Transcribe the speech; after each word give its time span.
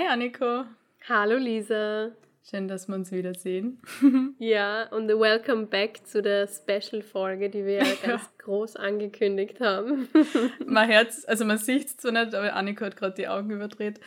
Hi 0.00 0.06
Anniko. 0.06 0.64
Hallo 1.10 1.36
Lisa. 1.36 2.12
Schön, 2.42 2.68
dass 2.68 2.88
wir 2.88 2.94
uns 2.94 3.12
wiedersehen. 3.12 3.82
ja, 4.38 4.88
und 4.92 5.08
welcome 5.08 5.66
back 5.66 6.06
zu 6.06 6.22
der 6.22 6.48
Special-Folge, 6.48 7.50
die 7.50 7.66
wir 7.66 7.84
ja 7.84 7.94
ganz 8.02 8.22
groß 8.38 8.76
angekündigt 8.76 9.60
haben. 9.60 10.08
mein 10.66 10.88
Herz, 10.88 11.26
also 11.28 11.44
man 11.44 11.58
sieht 11.58 11.84
es 11.84 11.96
zwar 11.98 12.12
nicht, 12.12 12.34
aber 12.34 12.54
Anniko 12.54 12.86
hat 12.86 12.96
gerade 12.96 13.14
die 13.14 13.28
Augen 13.28 13.50
überdreht. 13.50 14.00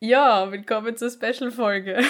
Ja, 0.00 0.52
willkommen 0.52 0.98
zur 0.98 1.08
Special-Folge. 1.08 2.02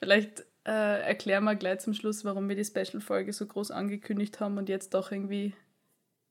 Vielleicht 0.00 0.40
äh, 0.66 1.02
erklären 1.02 1.44
wir 1.44 1.54
gleich 1.54 1.78
zum 1.78 1.94
Schluss, 1.94 2.24
warum 2.24 2.48
wir 2.48 2.56
die 2.56 2.64
Special-Folge 2.64 3.32
so 3.32 3.46
groß 3.46 3.70
angekündigt 3.70 4.40
haben 4.40 4.58
und 4.58 4.68
jetzt 4.68 4.92
doch 4.92 5.12
irgendwie 5.12 5.54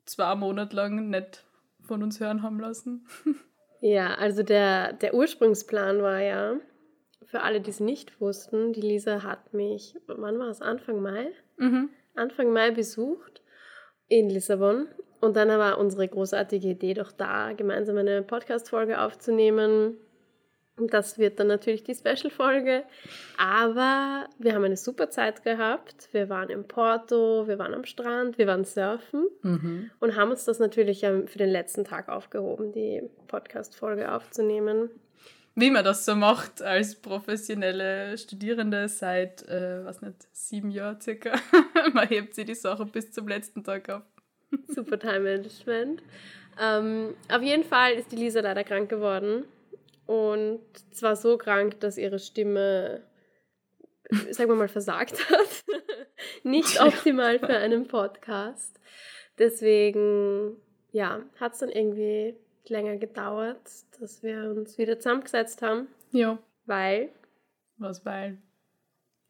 zwei 0.06 0.36
Monate 0.36 0.76
lang 0.76 1.10
nicht 1.10 1.46
von 1.80 2.04
uns 2.04 2.20
hören 2.20 2.44
haben 2.44 2.60
lassen. 2.60 3.08
Ja, 3.82 4.16
also 4.16 4.44
der, 4.44 4.94
der 4.94 5.14
Ursprungsplan 5.14 6.02
war 6.02 6.22
ja, 6.22 6.58
für 7.26 7.42
alle, 7.42 7.60
die 7.62 7.70
es 7.70 7.80
nicht 7.80 8.22
wussten, 8.22 8.74
die 8.74 8.82
Lisa 8.82 9.24
hat 9.24 9.54
mich, 9.54 9.96
wann 10.08 10.40
war 10.40 10.50
es? 10.50 10.62
Anfang 10.62 11.02
Mai? 11.02 11.32
Mhm. 11.58 11.90
Anfang 12.16 12.52
Mai 12.54 12.72
besucht 12.72 13.42
in 14.08 14.30
Lissabon. 14.30 14.88
Und 15.20 15.36
dann 15.36 15.50
war 15.50 15.78
unsere 15.78 16.08
großartige 16.08 16.70
Idee 16.70 16.94
doch 16.94 17.12
da, 17.12 17.54
gemeinsam 17.54 17.98
eine 17.98 18.22
Podcast-Folge 18.22 19.02
aufzunehmen. 19.02 19.98
Das 20.80 21.18
wird 21.18 21.40
dann 21.40 21.48
natürlich 21.48 21.84
die 21.84 21.96
Special-Folge. 21.96 22.84
Aber 23.38 24.28
wir 24.38 24.54
haben 24.54 24.64
eine 24.64 24.78
super 24.78 25.10
Zeit 25.10 25.44
gehabt. 25.44 26.10
Wir 26.12 26.30
waren 26.30 26.50
in 26.50 26.68
Porto, 26.68 27.48
wir 27.48 27.58
waren 27.58 27.74
am 27.74 27.86
Strand, 27.86 28.38
wir 28.38 28.48
waren 28.48 28.64
surfen 28.64 29.28
mhm. 29.42 29.90
und 30.00 30.16
haben 30.16 30.32
uns 30.32 30.46
das 30.46 30.60
natürlich 30.60 31.02
für 31.02 31.38
den 31.38 31.50
letzten 31.50 31.84
Tag 31.84 32.10
aufgehoben, 32.10 32.72
die 32.72 33.02
Podcast-Folge 33.28 34.12
aufzunehmen 34.12 34.92
wie 35.60 35.72
man 35.72 35.84
das 35.84 36.06
so 36.06 36.16
macht 36.16 36.62
als 36.62 36.94
professionelle 36.94 38.16
Studierende 38.16 38.88
seit, 38.88 39.42
äh, 39.50 39.84
was 39.84 40.04
nicht, 40.04 40.28
sieben 40.32 40.70
Jahren 40.70 41.02
circa. 41.02 41.34
man 41.94 42.08
hebt 42.08 42.36
sie 42.36 42.46
die 42.46 42.54
Sache 42.54 42.86
bis 42.86 43.12
zum 43.12 43.28
letzten 43.28 43.64
Tag 43.64 43.90
auf. 43.90 44.04
Super 44.68 45.00
Time 45.00 45.22
Management. 45.22 46.04
Ähm, 46.62 47.16
auf 47.28 47.42
jeden 47.42 47.64
Fall 47.64 47.94
ist 47.94 48.12
die 48.12 48.18
Lisa 48.18 48.42
leider 48.42 48.64
krank 48.64 48.88
geworden. 48.88 49.46
Und 50.08 50.62
zwar 50.92 51.16
so 51.16 51.38
krank, 51.38 51.80
dass 51.82 51.98
ihre 51.98 52.18
Stimme, 52.18 53.04
sagen 54.32 54.50
wir 54.50 54.56
mal, 54.56 54.70
versagt 54.70 55.30
hat. 55.30 55.66
Nicht 56.44 56.82
optimal 56.82 57.40
für 57.40 57.58
einen 57.58 57.88
Podcast. 57.88 58.80
Deswegen, 59.38 60.56
ja, 60.92 61.22
hat 61.40 61.54
es 61.54 61.60
dann 61.60 61.70
irgendwie 61.70 62.36
länger 62.70 62.96
gedauert, 62.98 63.62
dass 64.00 64.24
wir 64.24 64.50
uns 64.50 64.78
wieder 64.78 64.98
zusammengesetzt 64.98 65.62
haben. 65.62 65.88
Ja. 66.12 66.40
Weil. 66.66 67.10
Was 67.78 68.06
weil? 68.06 68.38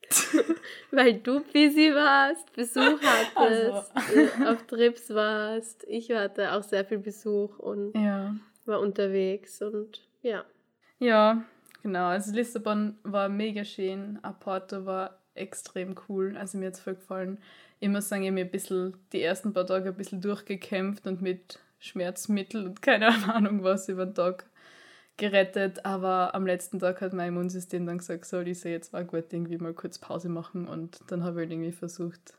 weil 0.91 1.15
du 1.15 1.41
busy 1.41 1.93
warst, 1.93 2.53
Besuch 2.53 3.01
hattest, 3.01 3.91
also. 3.95 4.45
auf 4.45 4.63
Trips 4.67 5.13
warst. 5.13 5.83
Ich 5.87 6.11
hatte 6.11 6.53
auch 6.53 6.63
sehr 6.63 6.85
viel 6.85 6.99
Besuch 6.99 7.57
und 7.59 7.93
ja. 7.95 8.35
war 8.65 8.79
unterwegs 8.79 9.61
und 9.61 10.07
ja. 10.21 10.45
Ja, 10.99 11.43
genau. 11.83 12.07
Also 12.07 12.33
Lissabon 12.33 12.97
war 13.03 13.29
mega 13.29 13.63
schön. 13.63 14.19
Porto 14.39 14.85
war 14.85 15.19
extrem 15.35 15.95
cool. 16.09 16.35
Also 16.37 16.57
mir 16.57 16.67
hat 16.67 16.73
es 16.75 16.79
voll 16.79 16.95
gefallen. 16.95 17.39
Muss 17.81 18.09
sagen, 18.09 18.23
ich 18.23 18.31
mir 18.31 18.45
ein 18.45 18.51
bisschen 18.51 18.97
die 19.13 19.21
ersten 19.21 19.53
paar 19.53 19.67
Tage 19.67 19.89
ein 19.89 19.95
bisschen 19.95 20.21
durchgekämpft 20.21 21.05
und 21.05 21.21
mit 21.21 21.59
Schmerzmittel 21.79 22.65
und 22.65 22.81
keine 22.81 23.07
Ahnung 23.33 23.63
was 23.63 23.87
über 23.89 24.05
den 24.05 24.15
Tag 24.15 24.49
gerettet. 25.17 25.85
Aber 25.85 26.33
am 26.33 26.47
letzten 26.47 26.79
Tag 26.79 27.01
hat 27.01 27.13
mein 27.13 27.29
Immunsystem 27.29 27.85
dann 27.85 27.99
gesagt, 27.99 28.25
so 28.25 28.39
Lisa, 28.39 28.69
jetzt 28.69 28.93
war 28.93 29.03
gut, 29.03 29.31
irgendwie 29.31 29.57
mal 29.57 29.73
kurz 29.73 29.99
Pause 29.99 30.29
machen. 30.29 30.67
Und 30.67 30.99
dann 31.07 31.23
habe 31.23 31.41
ich 31.41 31.43
halt 31.43 31.51
irgendwie 31.51 31.71
versucht, 31.71 32.33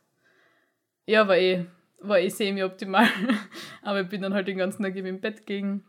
ja, 1.06 1.28
war 1.28 1.36
eh, 1.36 1.66
war 2.00 2.19
eh 2.19 2.28
semi-optimal. 2.28 3.06
Aber 3.82 4.00
ich 4.02 4.08
bin 4.08 4.22
dann 4.22 4.34
halt 4.34 4.48
den 4.48 4.58
ganzen 4.58 4.82
Tag 4.82 4.96
im 4.96 5.20
Bett 5.20 5.46
gegangen. 5.46 5.84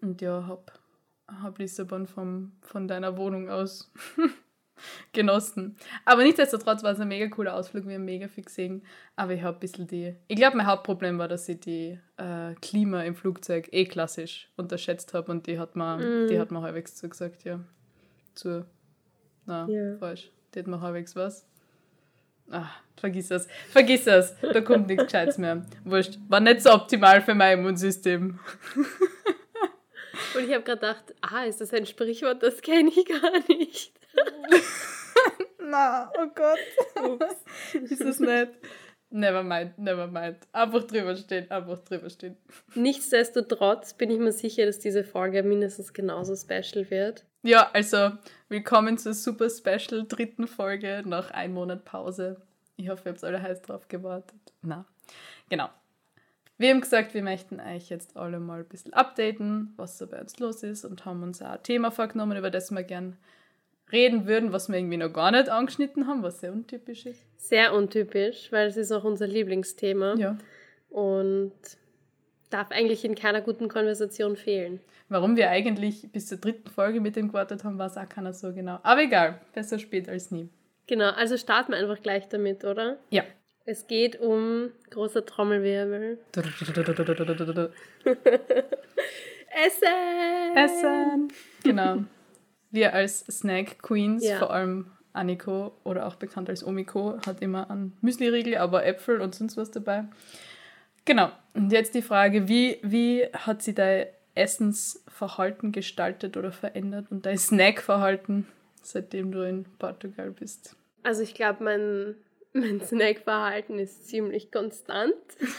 Und 0.00 0.20
ja, 0.20 0.46
hab, 0.48 0.81
hab 1.28 1.58
Lissabon 1.58 2.06
vom, 2.06 2.52
von 2.60 2.88
deiner 2.88 3.16
Wohnung 3.16 3.48
aus 3.48 3.92
genossen. 5.12 5.76
Aber 6.04 6.22
nichtsdestotrotz 6.22 6.82
war 6.82 6.92
es 6.92 7.00
ein 7.00 7.08
mega 7.08 7.28
cooler 7.28 7.54
Ausflug, 7.54 7.86
wir 7.86 7.94
haben 7.94 8.04
mega 8.04 8.28
viel 8.28 8.44
gesehen. 8.44 8.82
Aber 9.16 9.32
ich 9.32 9.42
habe 9.42 9.56
ein 9.56 9.60
bisschen 9.60 9.86
die. 9.86 10.14
Ich 10.28 10.36
glaube, 10.36 10.56
mein 10.56 10.66
Hauptproblem 10.66 11.18
war, 11.18 11.28
dass 11.28 11.48
ich 11.48 11.60
die 11.60 11.98
äh, 12.16 12.54
Klima 12.60 13.02
im 13.02 13.14
Flugzeug 13.14 13.68
eh 13.72 13.84
klassisch 13.84 14.50
unterschätzt 14.56 15.14
habe 15.14 15.30
und 15.30 15.46
die 15.46 15.58
hat 15.58 15.76
mir, 15.76 15.96
mm. 15.96 16.28
die 16.28 16.38
hat 16.38 16.50
mir 16.50 16.62
halbwegs 16.62 16.94
zugesagt, 16.96 17.44
ja. 17.44 17.60
Zu. 18.34 18.66
Na, 19.46 19.66
yeah. 19.68 19.96
falsch. 19.98 20.30
Die 20.54 20.58
hat 20.58 20.66
mir 20.66 20.80
halbwegs 20.80 21.16
was. 21.16 21.46
Ah, 22.50 22.70
vergiss 22.96 23.28
das. 23.28 23.48
Vergiss 23.70 24.04
das. 24.04 24.36
Da 24.40 24.60
kommt 24.60 24.88
nichts 24.88 25.04
Gescheites 25.04 25.38
mehr. 25.38 25.64
Wurscht. 25.84 26.18
War 26.28 26.40
nicht 26.40 26.60
so 26.60 26.72
optimal 26.72 27.22
für 27.22 27.34
mein 27.34 27.58
Immunsystem. 27.58 28.38
Und 30.34 30.44
ich 30.44 30.54
habe 30.54 30.64
gerade 30.64 30.80
gedacht, 30.80 31.14
ah, 31.20 31.44
ist 31.44 31.60
das 31.60 31.72
ein 31.72 31.86
Sprichwort? 31.86 32.42
Das 32.42 32.60
kenne 32.62 32.90
ich 32.90 33.04
gar 33.06 33.32
nicht. 33.48 33.92
Na, 35.58 36.10
oh 36.18 36.26
Gott. 36.34 36.58
Ups. 37.04 37.44
Ist 37.74 38.04
das 38.04 38.18
nicht? 38.20 38.50
Never 39.10 39.42
mind, 39.42 39.78
never 39.78 40.06
mind. 40.06 40.38
Einfach 40.52 40.84
drüber 40.84 41.14
stehen, 41.14 41.50
einfach 41.50 41.78
drüber 41.84 42.08
stehen. 42.08 42.36
Nichtsdestotrotz 42.74 43.92
bin 43.92 44.10
ich 44.10 44.18
mir 44.18 44.32
sicher, 44.32 44.64
dass 44.64 44.78
diese 44.78 45.04
Folge 45.04 45.42
mindestens 45.42 45.92
genauso 45.92 46.34
special 46.34 46.90
wird. 46.90 47.26
Ja, 47.42 47.70
also 47.74 48.12
willkommen 48.48 48.96
zur 48.96 49.12
super 49.12 49.50
special 49.50 50.06
dritten 50.08 50.46
Folge 50.46 51.02
nach 51.04 51.30
einem 51.30 51.54
Monat 51.54 51.84
Pause. 51.84 52.40
Ich 52.76 52.88
hoffe, 52.88 53.10
ihr 53.10 53.12
habt 53.12 53.22
alle 53.22 53.42
heiß 53.42 53.60
drauf 53.60 53.86
gewartet. 53.88 54.40
Na, 54.62 54.86
genau. 55.50 55.68
Wir 56.62 56.70
haben 56.70 56.80
gesagt, 56.80 57.12
wir 57.12 57.24
möchten 57.24 57.58
euch 57.58 57.88
jetzt 57.88 58.16
alle 58.16 58.38
mal 58.38 58.60
ein 58.60 58.68
bisschen 58.68 58.92
updaten, 58.92 59.72
was 59.76 59.98
so 59.98 60.06
bei 60.06 60.20
uns 60.20 60.38
los 60.38 60.62
ist 60.62 60.84
und 60.84 61.04
haben 61.04 61.24
uns 61.24 61.42
auch 61.42 61.50
ein 61.50 61.62
Thema 61.64 61.90
vorgenommen, 61.90 62.38
über 62.38 62.50
das 62.50 62.70
wir 62.70 62.84
gern 62.84 63.16
reden 63.90 64.28
würden, 64.28 64.52
was 64.52 64.68
wir 64.68 64.78
irgendwie 64.78 64.96
noch 64.96 65.12
gar 65.12 65.32
nicht 65.32 65.48
angeschnitten 65.48 66.06
haben, 66.06 66.22
was 66.22 66.38
sehr 66.38 66.52
untypisch 66.52 67.04
ist. 67.06 67.20
Sehr 67.36 67.74
untypisch, 67.74 68.52
weil 68.52 68.68
es 68.68 68.76
ist 68.76 68.92
auch 68.92 69.02
unser 69.02 69.26
Lieblingsthema. 69.26 70.14
Ja. 70.14 70.38
Und 70.88 71.52
darf 72.48 72.70
eigentlich 72.70 73.04
in 73.04 73.16
keiner 73.16 73.40
guten 73.40 73.66
Konversation 73.66 74.36
fehlen. 74.36 74.78
Warum 75.08 75.34
wir 75.34 75.50
eigentlich 75.50 76.12
bis 76.12 76.28
zur 76.28 76.38
dritten 76.38 76.70
Folge 76.70 77.00
mit 77.00 77.16
dem 77.16 77.26
gewartet 77.26 77.64
haben, 77.64 77.76
weiß 77.76 77.96
auch 77.96 78.08
keiner 78.08 78.34
so 78.34 78.52
genau. 78.52 78.78
Aber 78.84 79.02
egal, 79.02 79.40
besser 79.52 79.80
spät 79.80 80.08
als 80.08 80.30
nie. 80.30 80.48
Genau, 80.86 81.10
also 81.10 81.36
starten 81.36 81.72
wir 81.72 81.78
einfach 81.78 82.00
gleich 82.00 82.28
damit, 82.28 82.64
oder? 82.64 82.98
Ja. 83.10 83.24
Es 83.64 83.86
geht 83.86 84.20
um 84.20 84.70
großer 84.90 85.24
Trommelwirbel. 85.24 86.18
Essen! 89.66 90.56
Essen! 90.56 91.32
Genau. 91.62 91.98
wir 92.70 92.92
als 92.92 93.20
Snack 93.20 93.80
Queens, 93.82 94.24
ja. 94.24 94.38
vor 94.38 94.52
allem 94.52 94.90
Aniko 95.12 95.72
oder 95.84 96.06
auch 96.06 96.16
bekannt 96.16 96.48
als 96.48 96.66
Omiko, 96.66 97.18
hat 97.24 97.40
immer 97.40 97.70
einen 97.70 97.96
Müsli-Riegel, 98.00 98.56
aber 98.56 98.84
Äpfel 98.84 99.20
und 99.20 99.34
sonst 99.34 99.56
was 99.56 99.70
dabei. 99.70 100.04
Genau. 101.04 101.30
Und 101.54 101.70
jetzt 101.70 101.94
die 101.94 102.02
Frage, 102.02 102.48
wie, 102.48 102.78
wie 102.82 103.26
hat 103.32 103.62
sich 103.62 103.74
dein 103.74 104.06
Essensverhalten 104.34 105.70
gestaltet 105.72 106.36
oder 106.36 106.50
verändert 106.50 107.06
und 107.10 107.26
dein 107.26 107.38
Snackverhalten, 107.38 108.46
seitdem 108.82 109.30
du 109.30 109.46
in 109.46 109.66
Portugal 109.78 110.30
bist? 110.30 110.74
Also 111.02 111.22
ich 111.22 111.34
glaube, 111.34 111.62
mein, 111.62 112.14
mein 112.52 112.80
Snackverhalten 112.80 113.78
ist 113.78 114.08
ziemlich 114.08 114.50
konstant. 114.50 115.14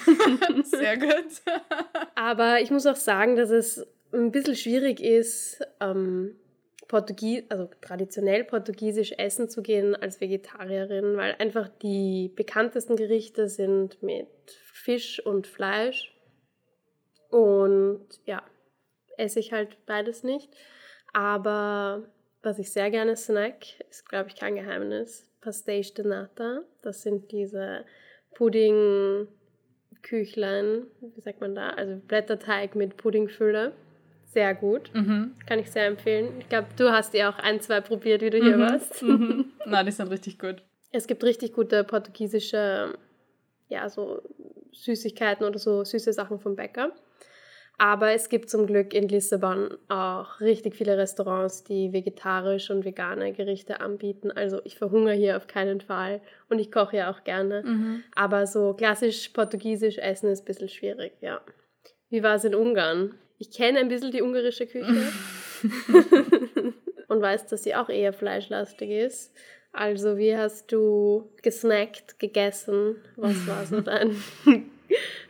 Sehr 0.64 0.98
gut. 0.98 1.42
Aber 2.16 2.62
ich 2.62 2.72
muss 2.72 2.86
auch 2.86 2.96
sagen, 2.96 3.36
dass 3.36 3.50
es 3.50 3.86
ein 4.14 4.32
bisschen 4.32 4.56
schwierig 4.56 5.02
ist, 5.02 5.62
ähm, 5.80 6.36
Portugies, 6.88 7.44
also 7.50 7.70
traditionell 7.82 8.44
portugiesisch 8.44 9.14
essen 9.18 9.50
zu 9.50 9.64
gehen 9.64 9.96
als 9.96 10.22
Vegetarierin, 10.22 11.18
weil 11.18 11.36
einfach 11.40 11.68
die 11.82 12.32
bekanntesten 12.36 12.96
Gerichte 12.96 13.48
sind 13.50 14.04
mit 14.04 14.28
Fisch 14.72 15.20
und 15.26 15.48
Fleisch. 15.48 16.16
Und 17.30 18.06
ja, 18.26 18.44
esse 19.18 19.40
ich 19.40 19.54
halt 19.54 19.84
beides 19.88 20.24
nicht. 20.24 20.52
Aber 21.14 22.04
was 22.44 22.60
ich 22.60 22.72
sehr 22.72 22.92
gerne 22.92 23.16
snack, 23.16 23.80
ist, 23.90 24.08
glaube 24.08 24.30
ich, 24.30 24.36
kein 24.36 24.56
Geheimnis. 24.56 25.28
Pastéis 25.44 25.94
de 25.94 26.06
Nata. 26.06 26.64
Das 26.82 27.04
sind 27.04 27.32
diese 27.32 27.86
Pudding-Küchlein, 28.36 30.88
wie 31.02 31.22
sagt 31.22 31.40
man 31.42 31.56
da? 31.56 31.72
Also 31.72 31.98
Blätterteig 32.08 32.76
mit 32.76 32.96
Puddingfülle. 32.98 33.74
Sehr 34.26 34.54
gut. 34.56 34.92
Mhm. 34.94 35.36
Kann 35.46 35.60
ich 35.60 35.70
sehr 35.70 35.86
empfehlen. 35.86 36.40
Ich 36.40 36.50
glaube, 36.50 36.70
du 36.76 36.92
hast 36.92 37.14
ja 37.14 37.30
auch 37.30 37.38
ein, 37.38 37.62
zwei 37.62 37.82
probiert, 37.82 38.24
wie 38.24 38.32
du 38.32 38.42
hier 38.42 38.58
mhm. 38.58 38.62
warst. 38.62 39.04
Mhm. 39.04 39.52
Na, 39.66 39.84
die 39.84 39.92
sind 39.92 40.10
richtig 40.10 40.40
gut. 40.40 40.64
Es 40.92 41.06
gibt 41.08 41.24
richtig 41.24 41.54
gute 41.54 41.84
portugiesische, 41.84 42.98
ja, 43.70 43.88
so 43.90 44.24
Süßigkeiten 44.72 45.46
oder 45.46 45.60
so 45.60 45.84
süße 45.84 46.14
Sachen 46.14 46.40
vom 46.40 46.56
Bäcker. 46.56 46.94
Aber 47.84 48.14
es 48.14 48.30
gibt 48.30 48.50
zum 48.50 48.66
Glück 48.66 48.94
in 48.94 49.10
Lissabon 49.10 49.78
auch 49.90 50.40
richtig 50.40 50.74
viele 50.74 50.98
Restaurants, 50.98 51.66
die 51.66 51.92
vegetarisch 51.92 52.70
und 52.70 52.86
vegane 52.86 53.34
Gerichte 53.34 53.82
anbieten. 53.82 54.32
Also 54.32 54.62
ich 54.64 54.78
verhungere 54.78 55.16
hier 55.16 55.36
auf 55.36 55.48
keinen 55.48 55.82
Fall 55.82 56.22
und 56.48 56.60
ich 56.60 56.72
koche 56.72 56.96
ja 56.96 57.12
auch 57.12 57.26
gerne. 57.26 57.62
Mhm. 57.64 58.04
Aber 58.16 58.48
so 58.48 58.74
klassisch 58.74 59.28
portugiesisch 59.34 59.98
essen 59.98 60.30
ist 60.30 60.44
ein 60.44 60.46
bisschen 60.46 60.70
schwierig, 60.70 61.12
ja. 61.20 61.42
Wie 62.10 62.24
war 62.24 62.36
es 62.36 62.46
in 62.46 62.56
Ungarn? 62.56 63.16
Ich 63.38 63.52
kenne 63.52 63.80
ein 63.80 63.90
bisschen 63.90 64.12
die 64.12 64.22
ungarische 64.22 64.66
Küche 64.66 65.12
und 67.10 67.22
weiß, 67.22 67.48
dass 67.48 67.64
sie 67.64 67.76
auch 67.76 67.90
eher 67.90 68.14
fleischlastig 68.14 68.92
ist. 68.92 69.34
Also 69.74 70.18
wie 70.18 70.38
hast 70.38 70.72
du 70.72 71.34
gesnackt, 71.42 72.18
gegessen? 72.18 72.96
Was 73.18 73.46
war 73.46 73.66
so 73.66 73.82
dein... 73.82 74.16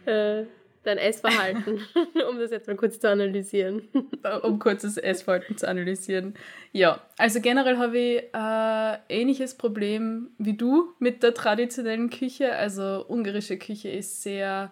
äh, 0.06 0.46
dein 0.84 0.98
Essverhalten, 0.98 1.80
um 2.30 2.38
das 2.38 2.52
jetzt 2.52 2.68
mal 2.68 2.76
kurz 2.76 3.00
zu 3.00 3.10
analysieren. 3.10 3.88
um 4.44 4.60
kurzes 4.60 4.98
Essverhalten 4.98 5.58
zu 5.58 5.68
analysieren. 5.68 6.36
Ja, 6.72 7.02
also 7.18 7.40
generell 7.42 7.78
habe 7.78 7.98
ich 7.98 8.36
ein 8.36 9.00
äh, 9.10 9.22
ähnliches 9.22 9.56
Problem 9.56 10.32
wie 10.38 10.56
du 10.56 10.94
mit 11.00 11.24
der 11.24 11.34
traditionellen 11.34 12.10
Küche. 12.10 12.56
Also 12.56 13.06
ungarische 13.08 13.58
Küche 13.58 13.90
ist 13.90 14.22
sehr, 14.24 14.72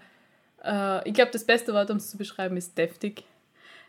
äh, 0.63 1.07
ich 1.07 1.13
glaube, 1.13 1.31
das 1.31 1.45
beste 1.45 1.73
Wort, 1.73 1.89
um 1.89 1.97
es 1.97 2.11
zu 2.11 2.17
beschreiben, 2.17 2.57
ist 2.57 2.77
deftig. 2.77 3.23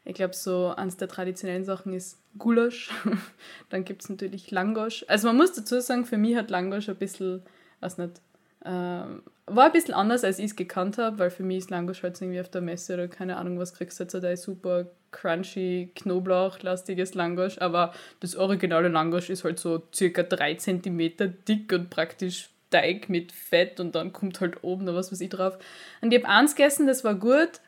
Ich 0.05 0.15
glaube, 0.15 0.35
so 0.35 0.69
eines 0.77 0.97
der 0.97 1.09
traditionellen 1.09 1.65
Sachen 1.65 1.93
ist 1.93 2.19
Gulasch. 2.39 2.91
Dann 3.71 3.85
gibt 3.85 4.03
es 4.03 4.09
natürlich 4.09 4.51
Langosch. 4.51 5.05
Also 5.09 5.29
man 5.29 5.37
muss 5.37 5.53
dazu 5.53 5.81
sagen, 5.81 6.05
für 6.05 6.17
mich 6.17 6.37
hat 6.37 6.51
Langosch 6.51 6.89
ein 6.89 6.97
bisschen, 6.97 7.43
was 7.81 7.99
nicht, 7.99 8.21
ähm, 8.65 9.23
war 9.47 9.67
ein 9.67 9.73
bisschen 9.73 9.95
anders, 9.95 10.25
als 10.25 10.39
ich 10.39 10.47
es 10.47 10.57
gekannt 10.57 10.99
habe, 10.99 11.19
weil 11.19 11.31
für 11.31 11.43
mich 11.43 11.59
ist 11.59 11.71
Langosch 11.71 12.03
halt 12.03 12.21
irgendwie 12.21 12.41
auf 12.41 12.49
der 12.49 12.61
Messe 12.61 12.95
oder 12.95 13.09
keine 13.09 13.37
Ahnung, 13.37 13.59
was 13.59 13.75
kriegst 13.75 13.99
du 13.99 14.05
jetzt, 14.05 14.15
da 14.15 14.31
ist 14.31 14.43
super 14.43 14.87
crunchy, 15.11 15.91
Knoblauch-lastiges 15.95 17.15
Langosch, 17.15 17.59
aber 17.59 17.93
das 18.21 18.37
originale 18.37 18.89
Langosch 18.89 19.31
ist 19.31 19.45
halt 19.45 19.59
so 19.59 19.83
circa 19.95 20.23
3 20.23 20.55
cm 20.55 21.13
dick 21.47 21.73
und 21.73 21.91
praktisch 21.91 22.51
Teig 22.71 23.11
mit 23.11 23.33
Fett 23.33 23.81
und 23.81 23.95
dann 23.95 24.13
kommt 24.13 24.41
halt 24.41 24.65
oben 24.65 24.85
noch 24.85 24.95
was 24.95 25.13
weiß 25.13 25.21
ich 25.21 25.29
drauf. 25.29 25.59
Und 26.01 26.13
ich 26.13 26.23
habe 26.23 26.33
eins 26.33 26.55
gegessen, 26.55 26.87
das 26.87 27.05
war 27.05 27.15
gut, 27.15 27.61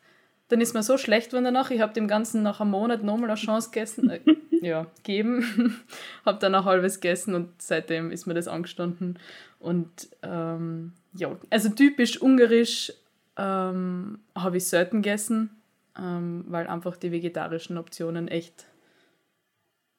dann 0.48 0.60
ist 0.60 0.74
mir 0.74 0.82
so 0.82 0.96
schlecht 0.96 1.28
geworden 1.30 1.44
danach, 1.44 1.70
ich 1.70 1.80
habe 1.80 1.92
dem 1.92 2.08
Ganzen 2.08 2.42
nach 2.42 2.60
einem 2.60 2.70
Monat 2.70 3.02
nochmal 3.02 3.28
eine 3.28 3.38
Chance 3.38 3.70
gegessen, 3.70 4.08
äh, 4.08 4.20
ja, 4.62 4.86
gegeben, 4.96 5.82
habe 6.24 6.38
dann 6.38 6.54
ein 6.54 6.64
halbes 6.64 7.00
gegessen 7.00 7.34
und 7.34 7.50
seitdem 7.60 8.10
ist 8.10 8.26
mir 8.26 8.34
das 8.34 8.48
angestanden. 8.48 9.18
Und 9.58 10.08
ähm, 10.22 10.92
ja, 11.14 11.36
also 11.50 11.68
typisch 11.70 12.20
ungarisch 12.20 12.92
ähm, 13.36 14.18
habe 14.34 14.56
ich 14.56 14.66
selten 14.66 15.02
gegessen, 15.02 15.50
ähm, 15.98 16.44
weil 16.48 16.66
einfach 16.66 16.96
die 16.96 17.12
vegetarischen 17.12 17.78
Optionen 17.78 18.28
echt 18.28 18.66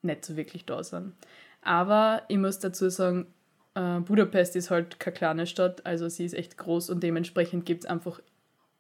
nicht 0.02 0.26
so 0.26 0.36
wirklich 0.36 0.66
da 0.66 0.84
sind. 0.84 1.14
Aber 1.62 2.24
ich 2.28 2.38
muss 2.38 2.60
dazu 2.60 2.90
sagen, 2.90 3.28
äh, 3.76 4.00
Budapest 4.00 4.56
ist 4.56 4.70
halt 4.70 5.00
keine 5.00 5.16
kleine 5.16 5.48
Stadt, 5.48 5.86
also 5.86 6.08
sie 6.10 6.26
ist 6.26 6.34
echt 6.34 6.58
groß 6.58 6.90
und 6.90 7.02
dementsprechend 7.02 7.66
gibt 7.66 7.86
es 7.86 7.90
einfach 7.90 8.22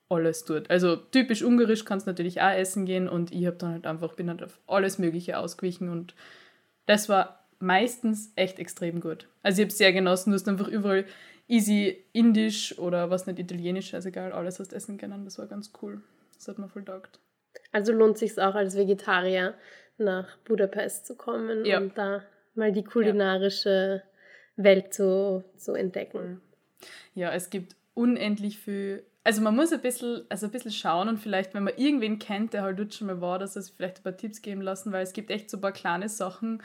alles 0.09 0.45
dort. 0.45 0.69
Also 0.69 0.95
typisch 0.95 1.41
ungarisch 1.41 1.85
kannst 1.85 2.05
natürlich 2.05 2.41
auch 2.41 2.51
essen 2.51 2.85
gehen 2.85 3.09
und 3.09 3.31
ich 3.31 3.45
habe 3.45 3.57
dann 3.57 3.71
halt 3.71 3.87
einfach, 3.87 4.13
bin 4.13 4.29
halt 4.29 4.43
auf 4.43 4.59
alles 4.67 4.99
Mögliche 4.99 5.39
ausgewichen 5.39 5.89
und 5.89 6.15
das 6.85 7.09
war 7.09 7.45
meistens 7.59 8.31
echt 8.35 8.59
extrem 8.59 9.01
gut. 9.01 9.27
Also 9.41 9.61
ich 9.61 9.65
habe 9.65 9.71
es 9.71 9.77
sehr 9.77 9.93
genossen, 9.93 10.31
du 10.31 10.35
hast 10.35 10.47
einfach 10.47 10.67
überall 10.67 11.05
easy 11.47 12.05
indisch 12.11 12.77
oder 12.79 13.09
was 13.09 13.27
nicht 13.27 13.39
italienisch, 13.39 13.93
also 13.93 14.09
egal, 14.09 14.31
alles 14.31 14.59
hast 14.59 14.73
essen 14.73 14.97
können. 14.97 15.25
Das 15.25 15.37
war 15.37 15.47
ganz 15.47 15.71
cool. 15.81 16.01
Das 16.35 16.47
hat 16.47 16.57
mir 16.57 16.69
voll 16.69 16.83
taugt. 16.83 17.19
Also 17.71 17.93
lohnt 17.93 18.17
sich 18.17 18.39
auch 18.39 18.55
als 18.55 18.75
Vegetarier 18.75 19.53
nach 19.97 20.37
Budapest 20.39 21.05
zu 21.05 21.15
kommen 21.15 21.65
ja. 21.65 21.77
und 21.77 21.97
da 21.97 22.23
mal 22.53 22.71
die 22.71 22.83
kulinarische 22.83 24.03
ja. 24.57 24.63
Welt 24.63 24.93
zu, 24.93 25.43
zu 25.57 25.73
entdecken. 25.73 26.41
Ja, 27.13 27.31
es 27.33 27.49
gibt 27.49 27.75
unendlich 27.93 28.59
viel. 28.59 29.05
Also 29.23 29.41
man 29.41 29.55
muss 29.55 29.73
ein 29.73 29.81
bisschen, 29.81 30.23
also 30.29 30.45
ein 30.45 30.51
bisschen 30.51 30.71
schauen 30.71 31.09
und 31.09 31.17
vielleicht, 31.17 31.53
wenn 31.53 31.63
man 31.63 31.75
irgendwen 31.77 32.19
kennt, 32.19 32.53
der 32.53 32.61
halt 32.61 32.77
dort 32.77 32.93
schon 32.93 33.07
mal 33.07 33.21
war, 33.21 33.39
dass 33.39 33.55
es 33.55 33.71
vielleicht 33.71 33.97
ein 33.97 34.03
paar 34.03 34.17
Tipps 34.17 34.41
geben 34.41 34.61
lassen, 34.61 34.91
weil 34.91 35.03
es 35.03 35.13
gibt 35.13 35.31
echt 35.31 35.49
so 35.49 35.57
ein 35.57 35.61
paar 35.61 35.71
kleine 35.71 36.09
Sachen, 36.09 36.61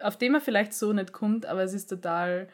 auf 0.00 0.16
die 0.16 0.28
man 0.28 0.40
vielleicht 0.40 0.72
so 0.72 0.92
nicht 0.92 1.12
kommt, 1.12 1.46
aber 1.46 1.62
es 1.62 1.74
ist 1.74 1.88
total, 1.88 2.48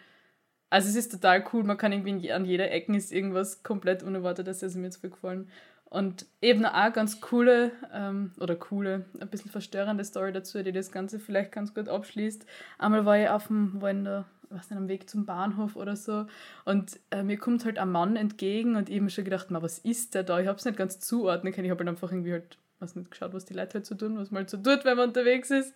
also 0.73 0.89
es 0.89 0.97
ist 0.97 1.13
total 1.13 1.45
cool, 1.53 1.65
man 1.65 1.77
kann 1.77 1.93
irgendwie 1.93 2.33
an 2.33 2.47
jeder 2.47 2.71
Ecke 2.71 2.97
ist 2.97 3.13
irgendwas 3.13 3.63
komplett 3.63 4.03
unerwartetes, 4.03 4.63
also 4.63 4.79
mir 4.79 4.87
jetzt 4.87 5.03
gefallen. 5.03 5.51
Und 5.85 6.25
eben 6.41 6.65
auch 6.65 6.93
ganz 6.95 7.21
coole 7.21 7.73
ähm, 7.93 8.33
oder 8.41 8.57
coole, 8.57 9.05
ein 9.21 9.29
bisschen 9.29 9.51
verstörende 9.51 10.03
Story 10.03 10.33
dazu, 10.33 10.63
die 10.63 10.73
das 10.73 10.91
Ganze 10.91 11.21
vielleicht 11.21 11.53
ganz 11.53 11.75
gut 11.75 11.91
abschließt. 11.91 12.47
Einmal 12.79 13.05
war 13.05 13.19
ich 13.19 13.29
auf 13.29 13.49
dem, 13.49 13.83
war 13.83 13.91
in 13.91 14.05
der, 14.05 14.25
was 14.49 14.69
denn, 14.69 14.79
am 14.79 14.89
Weg 14.89 15.11
zum 15.11 15.27
Bahnhof 15.27 15.77
oder 15.77 15.95
so 15.95 16.25
und 16.65 16.99
äh, 17.11 17.23
mir 17.23 17.37
kommt 17.37 17.67
halt 17.67 17.79
ein 17.79 17.93
Mann 17.93 18.17
entgegen 18.17 18.75
und 18.77 18.89
ich 18.89 18.95
habe 18.95 19.05
mir 19.05 19.11
schon 19.11 19.25
gedacht, 19.25 19.49
was 19.51 19.79
ist 19.79 20.15
der 20.15 20.23
da? 20.23 20.41
Ich 20.41 20.47
habe 20.47 20.57
es 20.57 20.65
nicht 20.65 20.79
ganz 20.79 21.01
zuordnen 21.01 21.53
können, 21.53 21.67
ich 21.67 21.71
habe 21.71 21.81
halt 21.81 21.91
einfach 21.91 22.11
irgendwie 22.11 22.33
halt, 22.33 22.57
was 22.79 22.97
nicht 22.97 23.11
geschaut, 23.11 23.35
was 23.35 23.45
die 23.45 23.53
Leute 23.53 23.75
halt 23.75 23.85
so 23.85 23.95
tun, 23.95 24.17
was 24.17 24.31
man 24.31 24.41
halt 24.41 24.51
so 24.51 24.57
tut, 24.57 24.87
wenn 24.87 24.97
man 24.97 25.09
unterwegs 25.09 25.51
ist. 25.51 25.75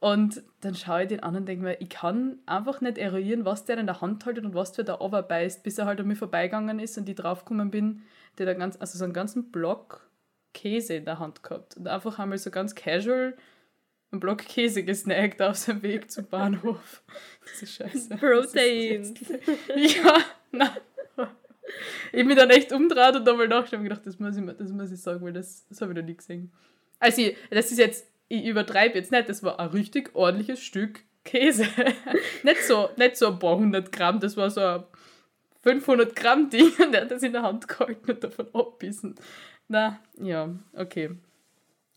Und 0.00 0.42
dann 0.60 0.74
schaue 0.74 1.02
ich 1.02 1.08
den 1.08 1.20
an 1.20 1.36
und 1.36 1.46
denke 1.46 1.64
mir, 1.64 1.80
ich 1.80 1.88
kann 1.88 2.38
einfach 2.44 2.80
nicht 2.80 2.98
eruieren, 2.98 3.44
was 3.44 3.64
der 3.64 3.78
in 3.78 3.86
der 3.86 4.00
Hand 4.00 4.26
hält 4.26 4.38
und 4.38 4.54
was 4.54 4.72
der 4.72 4.84
da 4.84 4.94
runterbeißt, 4.94 5.62
bis 5.62 5.78
er 5.78 5.86
halt 5.86 6.00
an 6.00 6.06
mir 6.06 6.16
vorbeigegangen 6.16 6.78
ist 6.78 6.98
und 6.98 7.08
ich 7.08 7.16
draufgekommen 7.16 7.70
bin, 7.70 8.02
der 8.38 8.46
da 8.46 8.54
ganz, 8.54 8.76
also 8.78 8.98
so 8.98 9.04
einen 9.04 9.14
ganzen 9.14 9.50
Block 9.50 10.06
Käse 10.52 10.94
in 10.94 11.04
der 11.04 11.18
Hand 11.18 11.42
gehabt. 11.42 11.76
Und 11.76 11.88
einfach 11.88 12.18
einmal 12.18 12.38
so 12.38 12.50
ganz 12.50 12.74
casual 12.74 13.36
einen 14.10 14.20
Block 14.20 14.38
Käse 14.38 14.84
gesnackt 14.84 15.40
auf 15.42 15.56
seinem 15.56 15.82
Weg 15.82 16.10
zum 16.10 16.26
Bahnhof. 16.30 17.02
Das 17.42 17.62
ist 17.62 17.74
scheiße. 17.74 18.16
Protein. 18.16 19.14
ja, 19.76 20.18
nein. 20.52 20.70
Ich 22.12 22.26
bin 22.26 22.36
dann 22.36 22.50
echt 22.50 22.72
umgedreht 22.72 23.16
und 23.16 23.28
einmal 23.28 23.48
nachgeschaut 23.48 23.80
und 23.80 23.84
gedacht, 23.84 24.06
das 24.06 24.18
muss 24.18 24.36
ich, 24.36 24.44
das 24.44 24.70
muss 24.70 24.92
ich 24.92 25.00
sagen, 25.00 25.24
weil 25.24 25.32
das, 25.32 25.66
das 25.68 25.80
habe 25.80 25.92
ich 25.92 25.98
noch 25.98 26.04
nie 26.04 26.16
gesehen. 26.16 26.52
Also, 26.98 27.22
das 27.50 27.70
ist 27.72 27.78
jetzt 27.78 28.06
ich 28.28 28.44
übertreibe 28.44 28.98
jetzt 28.98 29.12
nicht, 29.12 29.28
das 29.28 29.42
war 29.42 29.60
ein 29.60 29.68
richtig 29.68 30.14
ordentliches 30.14 30.60
Stück 30.60 31.00
Käse. 31.24 31.66
nicht, 32.42 32.62
so, 32.62 32.88
nicht 32.96 33.16
so 33.16 33.28
ein 33.28 33.38
paar 33.38 33.56
hundert 33.56 33.92
Gramm, 33.92 34.20
das 34.20 34.36
war 34.36 34.50
so 34.50 34.60
ein 34.60 34.84
500 35.62 36.14
Gramm 36.14 36.48
Ding 36.48 36.70
und 36.78 36.92
der 36.92 37.02
hat 37.02 37.10
das 37.10 37.22
in 37.22 37.32
der 37.32 37.42
Hand 37.42 37.66
gehalten 37.66 38.10
und 38.10 38.22
davon 38.22 38.48
abbissen. 38.54 39.16
Na, 39.68 39.98
ja, 40.18 40.54
okay. 40.74 41.10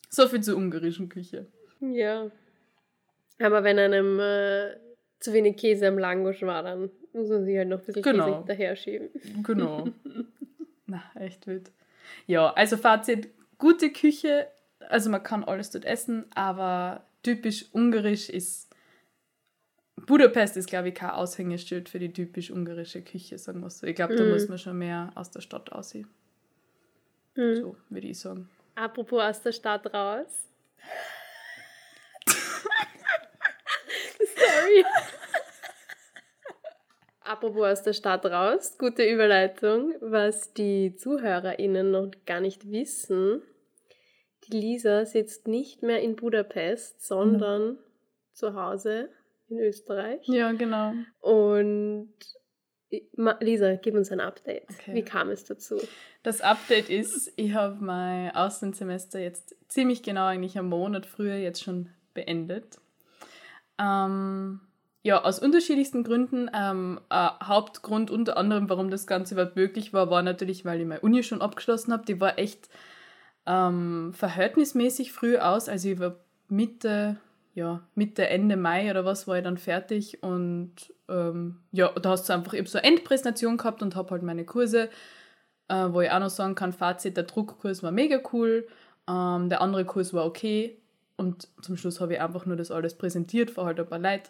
So 0.10 0.27
viel 0.27 0.42
zur 0.42 0.58
ungarischen 0.58 1.08
Küche. 1.08 1.46
Ja. 1.80 2.32
Aber 3.39 3.63
wenn 3.63 3.77
einem 3.77 4.20
äh, 4.20 4.75
zu 5.20 5.34
wenig 5.34 5.58
Käse 5.58 5.88
am 5.88 6.00
Langosch 6.00 6.42
war, 6.42 6.63
dann 6.63 6.89
muss 7.13 7.30
man 7.30 7.46
sich 7.46 7.58
halt 7.58 7.70
noch 7.70 7.80
ein 7.80 7.86
bisschen 7.86 8.01
genau. 8.01 8.25
Käse 8.25 8.44
daher 8.48 8.75
schieben. 8.75 9.10
Genau. 9.44 9.88
Na, 10.88 11.04
echt 11.15 11.46
wild. 11.46 11.72
Ja, 12.25 12.51
also 12.54 12.75
Fazit, 12.75 13.30
gute 13.60 13.92
Küche 13.92 14.48
also 14.88 15.10
man 15.10 15.24
kann 15.24 15.44
alles 15.44 15.72
dort 15.72 15.86
essen, 15.86 16.26
aber 16.34 17.04
typisch 17.24 17.66
ungarisch 17.74 18.30
ist 18.30 18.70
Budapest 20.06 20.58
ist, 20.58 20.68
glaube 20.68 20.90
ich, 20.90 20.96
kein 20.96 21.12
Aushängeschild 21.12 21.88
für 21.90 22.00
die 22.00 22.12
typisch 22.12 22.52
ungarische 22.52 23.02
Küche, 23.02 23.38
sagen 23.38 23.62
wir 23.62 23.70
so. 23.70 23.86
Ich 23.86 23.96
glaube, 23.96 24.16
da 24.16 24.24
mm. 24.24 24.30
muss 24.30 24.48
man 24.48 24.58
schon 24.58 24.78
mehr 24.78 25.12
aus 25.16 25.30
der 25.32 25.42
Stadt 25.42 25.72
aussehen. 25.72 26.08
Mm. 27.36 27.56
So, 27.56 27.76
würde 27.90 28.08
ich 28.08 28.20
sagen. 28.20 28.50
Apropos 28.76 29.22
aus 29.22 29.42
der 29.42 29.52
Stadt 29.52 29.94
raus. 29.94 30.48
Sorry. 34.36 34.86
Apropos 37.22 37.68
aus 37.68 37.84
der 37.84 37.94
Stadt 37.94 38.26
raus, 38.26 38.78
gute 38.78 39.04
Überleitung. 39.04 39.94
Was 40.00 40.54
die 40.54 40.96
ZuhörerInnen 40.96 41.92
noch 41.92 42.10
gar 42.26 42.40
nicht 42.40 42.72
wissen, 42.72 43.44
die 44.51 44.60
Lisa 44.60 45.06
sitzt 45.06 45.48
nicht 45.48 45.84
mehr 45.84 46.01
in 46.01 46.15
Budapest, 46.15 47.06
sondern 47.06 47.74
mhm. 47.74 47.77
zu 48.34 48.56
Hause 48.56 49.10
in 49.50 49.60
Österreich. 49.60 50.22
Ja, 50.27 50.51
genau. 50.51 50.94
Und 51.22 52.13
Lisa, 53.39 53.75
gib 53.75 53.96
uns 53.96 54.12
ein 54.12 54.20
Update. 54.20 54.65
Okay. 54.70 54.96
Wie 54.96 55.03
kam 55.03 55.29
es 55.29 55.44
dazu? 55.44 55.79
Das 56.24 56.41
Update 56.41 56.89
ist, 56.89 57.32
ich 57.36 57.53
habe 57.53 57.84
mein 57.84 58.36
Auslandssemester 58.36 59.20
jetzt 59.20 59.56
ziemlich 59.68 60.01
genau 60.01 60.25
eigentlich 60.25 60.58
einen 60.58 60.70
Monat 60.70 61.06
früher 61.06 61.36
jetzt 61.36 61.63
schon 61.63 61.89
beendet. 62.13 62.79
Ähm, 63.79 64.62
ja, 65.03 65.24
aus 65.24 65.39
unterschiedlichsten 65.39 66.03
Gründen. 66.03 66.50
Ähm, 66.53 67.00
Hauptgrund 67.12 68.12
unter 68.12 68.38
anderem, 68.38 68.70
warum 68.70 68.89
das 68.89 69.08
Ganze 69.08 69.36
überhaupt 69.36 69.56
möglich 69.56 69.94
war, 69.94 70.10
war 70.10 70.24
natürlich, 70.24 70.65
weil 70.65 70.82
ich 70.82 70.88
meine 70.88 71.01
Uni 71.01 71.24
schon 71.24 71.41
abgeschlossen 71.41 71.94
habe. 71.94 72.06
Die 72.06 72.20
war 72.20 72.39
echt 72.39 72.70
ähm, 73.50 74.13
verhältnismäßig 74.13 75.12
früh 75.12 75.38
aus. 75.38 75.68
Also 75.68 75.89
ich 75.89 76.00
war 76.00 76.15
Mitte, 76.48 77.18
ja, 77.56 77.82
Mitte, 77.96 78.29
Ende 78.29 78.56
Mai 78.56 78.89
oder 78.91 79.03
was 79.06 79.27
war 79.27 79.38
ich 79.38 79.44
dann 79.44 79.58
fertig 79.58 80.22
und 80.22 80.72
ähm, 81.10 81.58
ja, 81.72 81.89
da 81.89 82.12
hast 82.12 82.29
du 82.29 82.34
einfach 82.34 82.53
eben 82.53 82.68
so 82.68 82.77
eine 82.77 82.88
Endpräsentation 82.88 83.58
gehabt 83.58 83.82
und 83.82 83.96
habe 83.96 84.12
halt 84.12 84.22
meine 84.22 84.46
Kurse, 84.46 84.89
äh, 85.68 85.88
wo 85.89 86.01
ich 86.01 86.12
auch 86.12 86.20
noch 86.20 86.29
sagen 86.29 86.53
kann, 86.53 86.72
Fazit, 86.72 87.18
der 87.18 87.24
Druckkurs 87.24 87.82
war 87.82 87.91
mega 87.91 88.22
cool. 88.32 88.68
Ähm, 89.10 89.50
der 89.50 89.62
andere 89.62 89.84
Kurs 89.84 90.13
war 90.13 90.25
okay. 90.25 90.77
Und 91.18 91.50
zum 91.62 91.75
Schluss 91.75 92.00
habe 92.00 92.13
ich 92.13 92.22
einfach 92.22 92.46
nur 92.46 92.56
das 92.56 92.72
alles 92.72 92.94
präsentiert 92.94 93.51
vor 93.51 93.65
halt 93.65 93.79
ein 93.79 93.88
paar 93.88 94.00
Leuten 94.00 94.29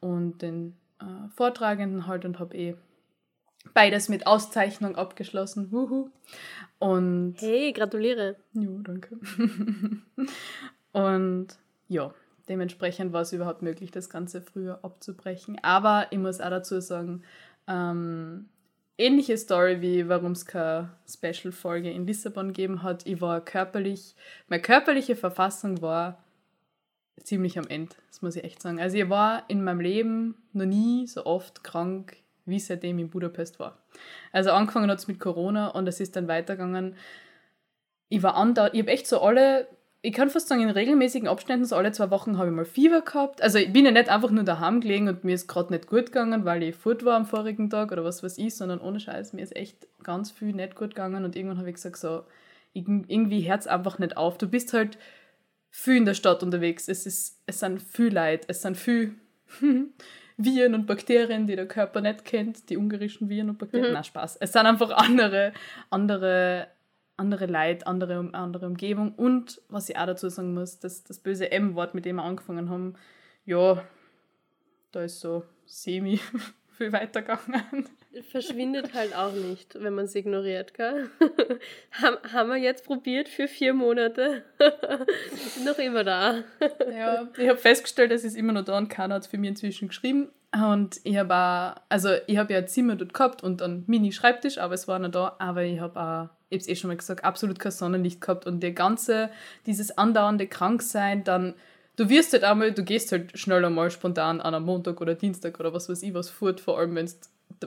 und 0.00 0.40
den 0.40 0.76
äh, 1.00 1.28
Vortragenden 1.34 2.06
halt 2.06 2.24
und 2.24 2.38
habe 2.38 2.56
eh 2.56 2.76
beides 3.74 4.08
mit 4.08 4.26
Auszeichnung 4.26 4.96
abgeschlossen. 4.96 5.72
Wuhu. 5.72 6.10
Und 6.78 7.36
hey, 7.38 7.72
gratuliere. 7.72 8.36
Ja, 8.54 8.70
danke. 8.82 9.18
und 10.92 11.48
ja, 11.88 12.12
dementsprechend 12.48 13.12
war 13.12 13.22
es 13.22 13.32
überhaupt 13.32 13.62
möglich, 13.62 13.90
das 13.90 14.10
Ganze 14.10 14.42
früher 14.42 14.80
abzubrechen. 14.82 15.58
Aber 15.62 16.06
ich 16.10 16.18
muss 16.18 16.40
auch 16.40 16.50
dazu 16.50 16.80
sagen, 16.80 17.22
ähm, 17.68 18.48
ähnliche 18.98 19.36
Story 19.36 19.80
wie 19.80 20.08
warum 20.08 20.32
es 20.32 20.46
keine 20.46 20.90
Special-Folge 21.08 21.90
in 21.90 22.06
Lissabon 22.06 22.48
gegeben 22.48 22.82
hat. 22.82 23.06
Ich 23.06 23.20
war 23.20 23.40
körperlich, 23.40 24.14
meine 24.48 24.62
körperliche 24.62 25.16
Verfassung 25.16 25.82
war 25.82 26.22
ziemlich 27.22 27.58
am 27.58 27.66
Ende, 27.68 27.94
das 28.08 28.22
muss 28.22 28.36
ich 28.36 28.44
echt 28.44 28.62
sagen. 28.62 28.80
Also 28.80 28.96
ich 28.96 29.08
war 29.08 29.44
in 29.48 29.62
meinem 29.64 29.80
Leben 29.80 30.34
noch 30.52 30.66
nie 30.66 31.06
so 31.06 31.24
oft 31.26 31.62
krank, 31.62 32.16
wie 32.44 32.58
seitdem 32.58 32.98
ich 32.98 33.04
in 33.04 33.10
Budapest 33.10 33.58
war. 33.58 33.78
Also 34.32 34.50
angefangen 34.50 34.90
hat 34.90 34.98
es 34.98 35.08
mit 35.08 35.20
Corona 35.20 35.68
und 35.68 35.86
es 35.86 36.00
ist 36.00 36.16
dann 36.16 36.28
weitergegangen. 36.28 36.96
Ich 38.08 38.22
war 38.22 38.36
andauernd, 38.36 38.74
ich 38.74 38.80
habe 38.80 38.90
echt 38.90 39.06
so 39.06 39.20
alle 39.20 39.66
ich 40.04 40.12
kann 40.12 40.30
fast 40.30 40.48
sagen, 40.48 40.62
in 40.62 40.70
regelmäßigen 40.70 41.28
Abständen, 41.28 41.64
so 41.64 41.76
alle 41.76 41.92
zwei 41.92 42.10
Wochen 42.10 42.36
habe 42.36 42.48
ich 42.48 42.54
mal 42.54 42.64
Fieber 42.64 43.02
gehabt. 43.02 43.40
Also 43.40 43.58
ich 43.58 43.72
bin 43.72 43.84
ja 43.84 43.92
nicht 43.92 44.08
einfach 44.08 44.32
nur 44.32 44.42
daheim 44.42 44.80
gelegen 44.80 45.08
und 45.08 45.22
mir 45.22 45.34
ist 45.34 45.46
gerade 45.46 45.72
nicht 45.72 45.86
gut 45.86 46.06
gegangen, 46.06 46.44
weil 46.44 46.64
ich 46.64 46.74
fort 46.74 47.04
war 47.04 47.14
am 47.14 47.24
vorigen 47.24 47.70
Tag 47.70 47.92
oder 47.92 48.02
was 48.02 48.20
weiß 48.20 48.36
ich, 48.38 48.56
sondern 48.56 48.80
ohne 48.80 48.98
Scheiß, 48.98 49.32
mir 49.32 49.42
ist 49.42 49.54
echt 49.54 49.86
ganz 50.02 50.32
viel 50.32 50.52
nicht 50.52 50.74
gut 50.74 50.96
gegangen 50.96 51.24
und 51.24 51.36
irgendwann 51.36 51.58
habe 51.58 51.68
ich 51.68 51.76
gesagt, 51.76 51.98
so, 51.98 52.24
irgendwie 52.72 53.48
hört 53.48 53.60
es 53.60 53.66
einfach 53.68 54.00
nicht 54.00 54.16
auf. 54.16 54.38
Du 54.38 54.48
bist 54.48 54.72
halt 54.72 54.98
viel 55.70 55.98
in 55.98 56.04
der 56.04 56.14
Stadt 56.14 56.42
unterwegs. 56.42 56.88
Es, 56.88 57.06
ist, 57.06 57.40
es 57.46 57.60
sind 57.60 57.80
viel 57.80 58.12
Leid, 58.12 58.44
es 58.48 58.60
sind 58.60 58.76
viel 58.76 59.14
Viren 60.36 60.74
und 60.74 60.86
Bakterien, 60.86 61.46
die 61.46 61.56
der 61.56 61.66
Körper 61.66 62.00
nicht 62.00 62.24
kennt, 62.24 62.70
die 62.70 62.76
ungarischen 62.76 63.28
Viren 63.28 63.50
und 63.50 63.58
Bakterien. 63.58 63.88
Mhm. 63.88 63.94
Na, 63.94 64.04
Spaß. 64.04 64.36
Es 64.36 64.52
sind 64.52 64.66
einfach 64.66 64.90
andere, 64.90 65.52
andere 65.90 66.68
andere 67.16 67.46
Leid, 67.46 67.86
andere, 67.86 68.30
andere 68.32 68.66
Umgebung 68.66 69.14
und 69.14 69.60
was 69.68 69.88
ich 69.88 69.96
auch 69.96 70.06
dazu 70.06 70.28
sagen 70.28 70.54
muss, 70.54 70.80
das, 70.80 71.04
das 71.04 71.20
böse 71.20 71.52
M-Wort, 71.52 71.94
mit 71.94 72.04
dem 72.04 72.16
wir 72.16 72.24
angefangen 72.24 72.68
haben, 72.68 72.94
ja, 73.44 73.84
da 74.92 75.02
ist 75.02 75.20
so 75.20 75.44
semi 75.64 76.20
viel 76.76 76.92
weitergegangen. 76.92 77.88
Verschwindet 78.30 78.94
halt 78.94 79.14
auch 79.14 79.32
nicht, 79.32 79.74
wenn 79.82 79.94
man 79.94 80.04
es 80.04 80.14
ignoriert, 80.14 80.74
gell? 80.74 81.08
haben 81.92 82.50
wir 82.50 82.56
jetzt 82.56 82.84
probiert 82.84 83.28
für 83.28 83.48
vier 83.48 83.74
Monate. 83.74 84.42
noch 85.64 85.78
immer 85.78 86.04
da. 86.04 86.44
ja, 86.90 87.28
ich 87.38 87.48
habe 87.48 87.58
festgestellt, 87.58 88.12
es 88.12 88.24
ist 88.24 88.36
immer 88.36 88.52
noch 88.52 88.64
da 88.64 88.76
und 88.76 88.88
keiner 88.88 89.14
hat 89.14 89.22
es 89.22 89.28
für 89.28 89.38
mich 89.38 89.50
inzwischen 89.50 89.88
geschrieben. 89.88 90.28
Und 90.54 91.00
ich 91.04 91.16
habe 91.16 91.34
auch, 91.34 91.82
also 91.88 92.10
ich 92.26 92.36
habe 92.36 92.52
ja 92.52 92.58
ein 92.58 92.68
Zimmer 92.68 92.96
dort 92.96 93.14
gehabt 93.14 93.42
und 93.42 93.62
einen 93.62 93.84
Mini-Schreibtisch, 93.86 94.58
aber 94.58 94.74
es 94.74 94.86
war 94.86 94.98
noch 94.98 95.10
da, 95.10 95.36
aber 95.38 95.62
ich 95.62 95.80
habe 95.80 95.98
auch 95.98 96.28
ich 96.52 96.56
habe 96.56 96.62
es 96.62 96.68
eh 96.68 96.76
schon 96.76 96.88
mal 96.88 96.96
gesagt, 96.96 97.24
absolut 97.24 97.58
kein 97.58 97.72
Sonnenlicht 97.72 98.20
gehabt 98.20 98.46
und 98.46 98.60
der 98.60 98.72
ganze, 98.72 99.30
dieses 99.64 99.96
andauernde 99.96 100.46
Kranksein, 100.46 101.24
dann, 101.24 101.54
du 101.96 102.10
wirst 102.10 102.34
halt 102.34 102.44
einmal, 102.44 102.72
du 102.72 102.84
gehst 102.84 103.10
halt 103.10 103.38
schnell 103.38 103.64
einmal 103.64 103.90
spontan 103.90 104.42
an 104.42 104.54
einem 104.54 104.66
Montag 104.66 105.00
oder 105.00 105.14
Dienstag 105.14 105.58
oder 105.60 105.72
was 105.72 105.88
weiß 105.88 106.02
ich 106.02 106.12
was 106.12 106.28
fort, 106.28 106.60
vor 106.60 106.78
allem 106.78 106.94
wenn's, 106.94 107.18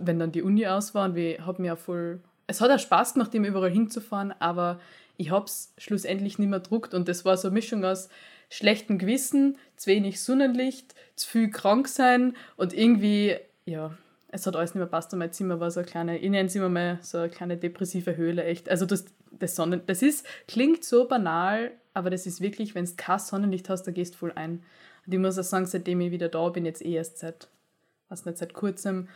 wenn 0.04 0.20
dann 0.20 0.32
die 0.32 0.42
Uni 0.42 0.66
aus 0.68 0.94
war 0.94 1.06
und 1.06 1.16
wir 1.16 1.46
haben 1.46 1.66
ja 1.66 1.76
voll, 1.76 2.20
es 2.48 2.62
hat 2.62 2.72
auch 2.72 2.80
Spaß 2.80 3.14
gemacht, 3.14 3.34
immer 3.34 3.48
überall 3.48 3.72
hinzufahren, 3.72 4.34
aber 4.40 4.80
ich 5.18 5.32
habe 5.32 5.46
es 5.46 5.74
schlussendlich 5.78 6.40
nicht 6.40 6.50
mehr 6.50 6.60
druckt 6.60 6.94
und 6.94 7.08
das 7.08 7.26
war 7.26 7.38
so 7.38 7.48
eine 7.48 7.54
Mischung 7.54 7.84
aus 7.86 8.10
schlechtem 8.50 8.98
Gewissen, 8.98 9.58
zu 9.76 9.90
wenig 9.90 10.22
Sonnenlicht, 10.22 10.94
zu 11.16 11.30
viel 11.30 11.50
krank 11.50 11.88
sein 11.88 12.36
und 12.58 12.74
irgendwie, 12.74 13.36
ja, 13.66 13.98
es 14.30 14.46
hat 14.46 14.56
alles 14.56 14.72
nicht 14.72 14.80
mehr 14.80 14.88
passt 14.88 15.14
und 15.14 15.20
mein 15.20 15.32
Zimmer 15.32 15.60
war 15.60 15.72
so 15.72 15.80
eine 15.80 15.90
kleine, 15.90 16.18
ich 16.18 16.30
nenne 16.30 16.48
es 16.48 16.56
immer 16.56 16.70
mal 16.70 17.00
so 17.02 17.20
eine 17.20 17.30
kleine 17.30 17.58
depressive 17.58 18.18
Höhle, 18.18 18.44
echt. 18.44 18.70
Also 18.70 18.86
das, 18.86 19.06
das 19.32 19.56
Sonnen, 19.56 19.82
das 19.86 20.02
ist, 20.02 20.26
klingt 20.48 20.84
so 20.84 21.08
banal, 21.08 21.72
aber 21.94 22.10
das 22.10 22.26
ist 22.26 22.42
wirklich, 22.42 22.76
wenn 22.76 22.86
du 22.86 22.92
kein 22.98 23.20
Sonnenlicht 23.20 23.70
hast, 23.70 23.84
da 23.84 23.92
gehst 23.92 24.16
du 24.16 24.18
voll 24.20 24.34
ein. 24.36 24.64
Und 25.06 25.14
ich 25.14 25.20
muss 25.20 25.38
auch 25.40 25.44
sagen, 25.44 25.66
seitdem 25.66 26.02
ich 26.02 26.12
wieder 26.12 26.28
da 26.28 26.50
bin, 26.50 26.66
jetzt 26.66 26.84
eh 26.84 26.94
erst 26.94 27.20
seit, 27.20 27.48
was 28.10 28.26
nicht, 28.26 28.38
seit 28.38 28.54
kurzem, 28.54 29.08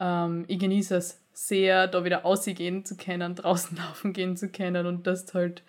ähm, 0.00 0.44
ich 0.48 0.58
genieße 0.58 0.96
es 0.96 1.20
sehr, 1.32 1.86
da 1.86 2.04
wieder 2.04 2.24
ausgehen 2.24 2.84
zu 2.84 2.96
können, 2.96 3.34
draußen 3.34 3.76
laufen 3.76 4.12
gehen 4.12 4.36
zu 4.36 4.48
können 4.48 4.86
und 4.86 5.06
dass 5.06 5.26
du 5.26 5.34
halt 5.34 5.62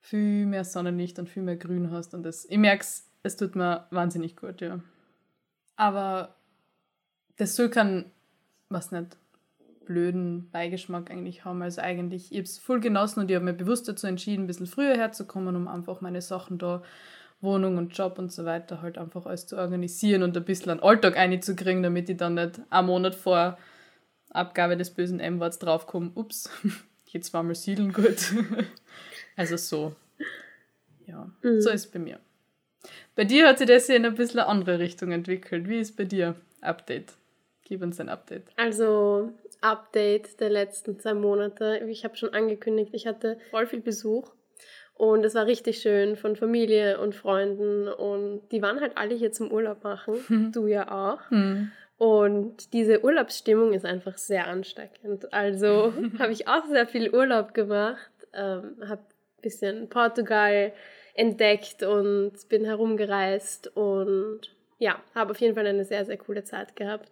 viel 0.00 0.46
mehr 0.46 0.64
Sonnenlicht 0.64 1.18
und 1.18 1.28
viel 1.28 1.42
mehr 1.42 1.56
Grün 1.56 1.90
hast 1.90 2.14
und 2.14 2.22
das, 2.22 2.44
ich 2.44 2.58
merke 2.58 2.82
es, 2.82 3.08
es 3.22 3.36
tut 3.36 3.56
mir 3.56 3.86
wahnsinnig 3.90 4.36
gut, 4.36 4.60
ja. 4.60 4.80
Aber 5.76 6.36
das 7.36 7.56
soll 7.56 7.68
keinen, 7.68 8.10
was 8.68 8.92
nicht, 8.92 9.16
blöden 9.86 10.50
Beigeschmack 10.50 11.10
eigentlich 11.10 11.44
haben. 11.44 11.62
Also 11.62 11.80
eigentlich, 11.80 12.32
ich 12.32 12.38
habe 12.38 12.44
es 12.44 12.58
voll 12.58 12.80
genossen 12.80 13.20
und 13.20 13.30
ich 13.30 13.36
habe 13.36 13.44
mir 13.44 13.54
bewusst 13.54 13.88
dazu 13.88 14.06
entschieden, 14.06 14.44
ein 14.44 14.46
bisschen 14.46 14.66
früher 14.66 14.96
herzukommen, 14.96 15.56
um 15.56 15.68
einfach 15.68 16.00
meine 16.00 16.20
Sachen 16.20 16.58
da, 16.58 16.82
Wohnung 17.40 17.76
und 17.76 17.96
Job 17.96 18.18
und 18.18 18.32
so 18.32 18.44
weiter, 18.44 18.82
halt 18.82 18.98
einfach 18.98 19.26
alles 19.26 19.46
zu 19.46 19.56
organisieren 19.56 20.22
und 20.22 20.36
ein 20.36 20.44
bisschen 20.44 20.70
einen 20.70 20.80
Alltag 20.80 21.16
einzukriegen, 21.16 21.82
damit 21.82 22.08
ich 22.08 22.16
dann 22.16 22.34
nicht 22.34 22.60
einen 22.70 22.86
Monat 22.86 23.14
vor 23.14 23.58
Abgabe 24.30 24.76
des 24.76 24.90
bösen 24.90 25.20
M-Worts 25.20 25.58
draufkomme, 25.58 26.12
ups, 26.14 26.50
jetzt 27.06 27.32
war 27.32 27.42
mal 27.42 27.54
siedeln 27.54 27.92
gut. 27.92 28.32
also 29.36 29.56
so. 29.56 29.94
Ja, 31.06 31.30
mhm. 31.42 31.60
so 31.60 31.70
ist 31.70 31.86
es 31.86 31.90
bei 31.90 31.98
mir. 31.98 32.18
Bei 33.14 33.24
dir 33.24 33.48
hat 33.48 33.58
sich 33.58 33.66
das 33.66 33.88
ja 33.88 33.96
in 33.96 34.04
ein 34.04 34.14
bisschen 34.14 34.40
eine 34.40 34.48
andere 34.48 34.78
Richtung 34.78 35.12
entwickelt. 35.12 35.68
Wie 35.68 35.78
ist 35.78 35.96
bei 35.96 36.04
dir? 36.04 36.36
Update. 36.60 37.14
Gib 37.64 37.82
uns 37.82 37.98
ein 37.98 38.08
Update. 38.08 38.44
Also, 38.56 39.32
Update 39.60 40.40
der 40.40 40.50
letzten 40.50 40.98
zwei 41.00 41.14
Monate. 41.14 41.80
Ich 41.88 42.04
habe 42.04 42.16
schon 42.16 42.32
angekündigt, 42.32 42.90
ich 42.92 43.06
hatte 43.06 43.38
voll 43.50 43.66
viel 43.66 43.80
Besuch. 43.80 44.30
Und 44.96 45.24
es 45.24 45.34
war 45.34 45.46
richtig 45.46 45.78
schön 45.78 46.16
von 46.16 46.36
Familie 46.36 46.98
und 46.98 47.14
Freunden. 47.14 47.86
Und 47.88 48.40
die 48.50 48.62
waren 48.62 48.80
halt 48.80 48.96
alle 48.96 49.14
hier 49.14 49.30
zum 49.30 49.52
Urlaub 49.52 49.84
machen. 49.84 50.14
Hm. 50.26 50.52
Du 50.54 50.66
ja 50.66 50.90
auch. 50.90 51.30
Hm. 51.30 51.70
Und 51.98 52.72
diese 52.72 53.04
Urlaubsstimmung 53.04 53.72
ist 53.72 53.84
einfach 53.84 54.18
sehr 54.18 54.46
ansteckend. 54.46 55.32
Also 55.32 55.92
habe 56.18 56.32
ich 56.32 56.48
auch 56.48 56.66
sehr 56.66 56.86
viel 56.86 57.14
Urlaub 57.14 57.54
gemacht, 57.54 58.10
ähm, 58.32 58.76
habe 58.86 59.02
ein 59.02 59.42
bisschen 59.42 59.88
Portugal 59.88 60.72
entdeckt 61.14 61.82
und 61.82 62.32
bin 62.48 62.64
herumgereist 62.64 63.74
und 63.74 64.40
ja, 64.78 65.00
habe 65.14 65.30
auf 65.30 65.40
jeden 65.40 65.54
Fall 65.54 65.66
eine 65.66 65.84
sehr, 65.84 66.04
sehr 66.04 66.18
coole 66.18 66.44
Zeit 66.44 66.76
gehabt. 66.76 67.10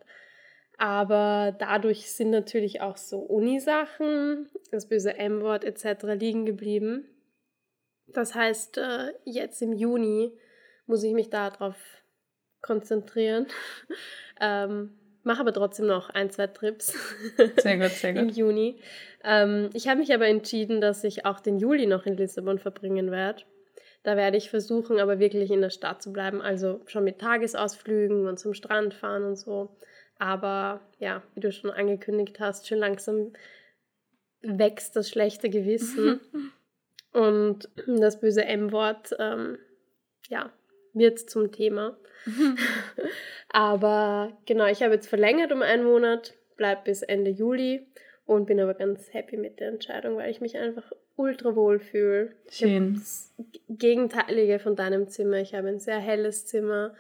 Aber 0.76 1.54
dadurch 1.58 2.10
sind 2.10 2.30
natürlich 2.30 2.80
auch 2.80 2.96
so 2.96 3.18
Uni-Sachen, 3.20 4.48
das 4.70 4.88
böse 4.88 5.16
M-Wort 5.16 5.64
etc. 5.64 6.02
liegen 6.18 6.44
geblieben. 6.44 7.06
Das 8.14 8.34
heißt, 8.34 8.78
äh, 8.78 9.12
jetzt 9.24 9.60
im 9.60 9.72
Juni 9.72 10.32
muss 10.86 11.02
ich 11.02 11.12
mich 11.12 11.30
darauf 11.30 11.76
konzentrieren. 12.62 13.46
ähm, 14.40 14.96
mache 15.22 15.40
aber 15.40 15.52
trotzdem 15.52 15.86
noch 15.86 16.10
ein, 16.10 16.30
zwei 16.30 16.46
Trips. 16.46 16.94
Sehr 17.56 17.78
gut, 17.78 17.90
sehr 17.90 18.12
gut. 18.14 18.22
Im 18.22 18.28
Juni. 18.28 18.80
Ähm, 19.22 19.70
ich 19.74 19.88
habe 19.88 20.00
mich 20.00 20.12
aber 20.12 20.26
entschieden, 20.28 20.80
dass 20.80 21.02
ich 21.04 21.26
auch 21.26 21.40
den 21.40 21.58
Juli 21.58 21.86
noch 21.86 22.06
in 22.06 22.16
Lissabon 22.16 22.58
verbringen 22.58 23.10
werde. 23.10 23.42
Da 24.02 24.16
werde 24.16 24.36
ich 24.36 24.50
versuchen, 24.50 25.00
aber 25.00 25.18
wirklich 25.18 25.50
in 25.50 25.62
der 25.62 25.70
Stadt 25.70 26.02
zu 26.02 26.12
bleiben. 26.12 26.42
Also 26.42 26.82
schon 26.86 27.04
mit 27.04 27.18
Tagesausflügen 27.20 28.26
und 28.26 28.38
zum 28.38 28.52
Strand 28.52 28.92
fahren 28.92 29.24
und 29.24 29.36
so. 29.36 29.76
Aber 30.18 30.82
ja, 30.98 31.22
wie 31.34 31.40
du 31.40 31.50
schon 31.50 31.70
angekündigt 31.70 32.38
hast, 32.38 32.68
schon 32.68 32.78
langsam 32.78 33.32
wächst 34.42 34.94
das 34.94 35.08
schlechte 35.08 35.48
Gewissen. 35.48 36.20
Und 37.14 37.70
das 37.86 38.20
böse 38.20 38.44
M-Wort, 38.44 39.16
ähm, 39.18 39.58
ja, 40.28 40.52
wird 40.92 41.18
zum 41.18 41.50
Thema. 41.52 41.96
aber 43.48 44.36
genau, 44.44 44.66
ich 44.66 44.82
habe 44.82 44.94
jetzt 44.94 45.08
verlängert 45.08 45.52
um 45.52 45.62
einen 45.62 45.84
Monat, 45.84 46.34
bleib 46.56 46.84
bis 46.84 47.02
Ende 47.02 47.30
Juli 47.30 47.86
und 48.26 48.46
bin 48.46 48.60
aber 48.60 48.74
ganz 48.74 49.12
happy 49.12 49.36
mit 49.36 49.60
der 49.60 49.68
Entscheidung, 49.68 50.16
weil 50.16 50.30
ich 50.30 50.40
mich 50.40 50.56
einfach 50.56 50.92
ultra 51.16 51.54
wohl 51.54 51.78
fühle. 51.78 52.32
Schön. 52.50 52.94
Das 52.94 53.34
Gegenteilige 53.68 54.58
von 54.58 54.76
deinem 54.76 55.08
Zimmer. 55.08 55.38
Ich 55.38 55.54
habe 55.54 55.68
ein 55.68 55.78
sehr 55.78 55.98
helles 55.98 56.46
Zimmer. 56.46 56.94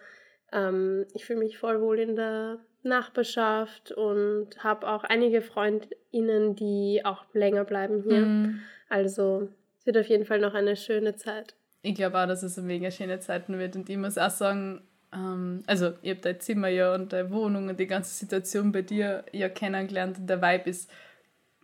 Ähm, 0.52 1.06
ich 1.14 1.24
fühle 1.24 1.40
mich 1.40 1.58
voll 1.58 1.80
wohl 1.80 1.98
in 1.98 2.14
der 2.14 2.60
Nachbarschaft 2.82 3.92
und 3.92 4.62
habe 4.62 4.86
auch 4.86 5.04
einige 5.04 5.40
Freundinnen, 5.40 6.54
die 6.54 7.00
auch 7.04 7.24
länger 7.32 7.64
bleiben 7.64 8.02
hier. 8.02 8.20
Mhm. 8.20 8.60
Also 8.88 9.48
es 9.84 9.86
wird 9.86 9.98
auf 9.98 10.08
jeden 10.08 10.24
Fall 10.24 10.38
noch 10.38 10.54
eine 10.54 10.76
schöne 10.76 11.14
Zeit. 11.14 11.54
Ich 11.82 11.94
glaube 11.94 12.18
auch, 12.18 12.26
dass 12.26 12.42
es 12.42 12.56
eine 12.56 12.66
mega 12.66 12.90
schöne 12.90 13.20
Zeit 13.20 13.50
wird 13.50 13.76
und 13.76 13.90
ich 13.90 13.98
muss 13.98 14.16
auch 14.16 14.30
sagen, 14.30 14.80
ähm, 15.12 15.62
also 15.66 15.92
ich 16.00 16.10
habe 16.10 16.20
dein 16.20 16.40
Zimmer 16.40 16.68
ja 16.68 16.94
und 16.94 17.12
deine 17.12 17.30
Wohnung 17.30 17.68
und 17.68 17.78
die 17.78 17.86
ganze 17.86 18.14
Situation 18.14 18.72
bei 18.72 18.80
dir 18.80 19.24
ja 19.32 19.50
kennengelernt 19.50 20.18
und 20.18 20.26
der 20.26 20.40
Vibe 20.40 20.70
ist 20.70 20.90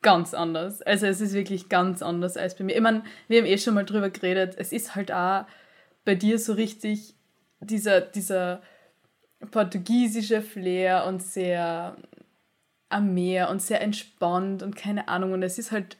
ganz 0.02 0.34
anders. 0.34 0.82
Also 0.82 1.06
es 1.06 1.22
ist 1.22 1.32
wirklich 1.32 1.70
ganz 1.70 2.02
anders 2.02 2.36
als 2.36 2.54
bei 2.56 2.64
mir. 2.64 2.76
Ich 2.76 2.82
meine, 2.82 3.04
wir 3.28 3.38
haben 3.38 3.46
eh 3.46 3.56
schon 3.56 3.72
mal 3.72 3.86
drüber 3.86 4.10
geredet, 4.10 4.54
es 4.58 4.72
ist 4.72 4.94
halt 4.94 5.10
auch 5.10 5.46
bei 6.04 6.14
dir 6.14 6.38
so 6.38 6.52
richtig 6.52 7.14
dieser, 7.60 8.02
dieser 8.02 8.60
portugiesische 9.50 10.42
Flair 10.42 11.06
und 11.06 11.22
sehr 11.22 11.96
am 12.90 13.14
Meer 13.14 13.48
und 13.48 13.62
sehr 13.62 13.80
entspannt 13.80 14.62
und 14.62 14.76
keine 14.76 15.08
Ahnung. 15.08 15.32
Und 15.32 15.42
es 15.42 15.58
ist 15.58 15.72
halt 15.72 15.96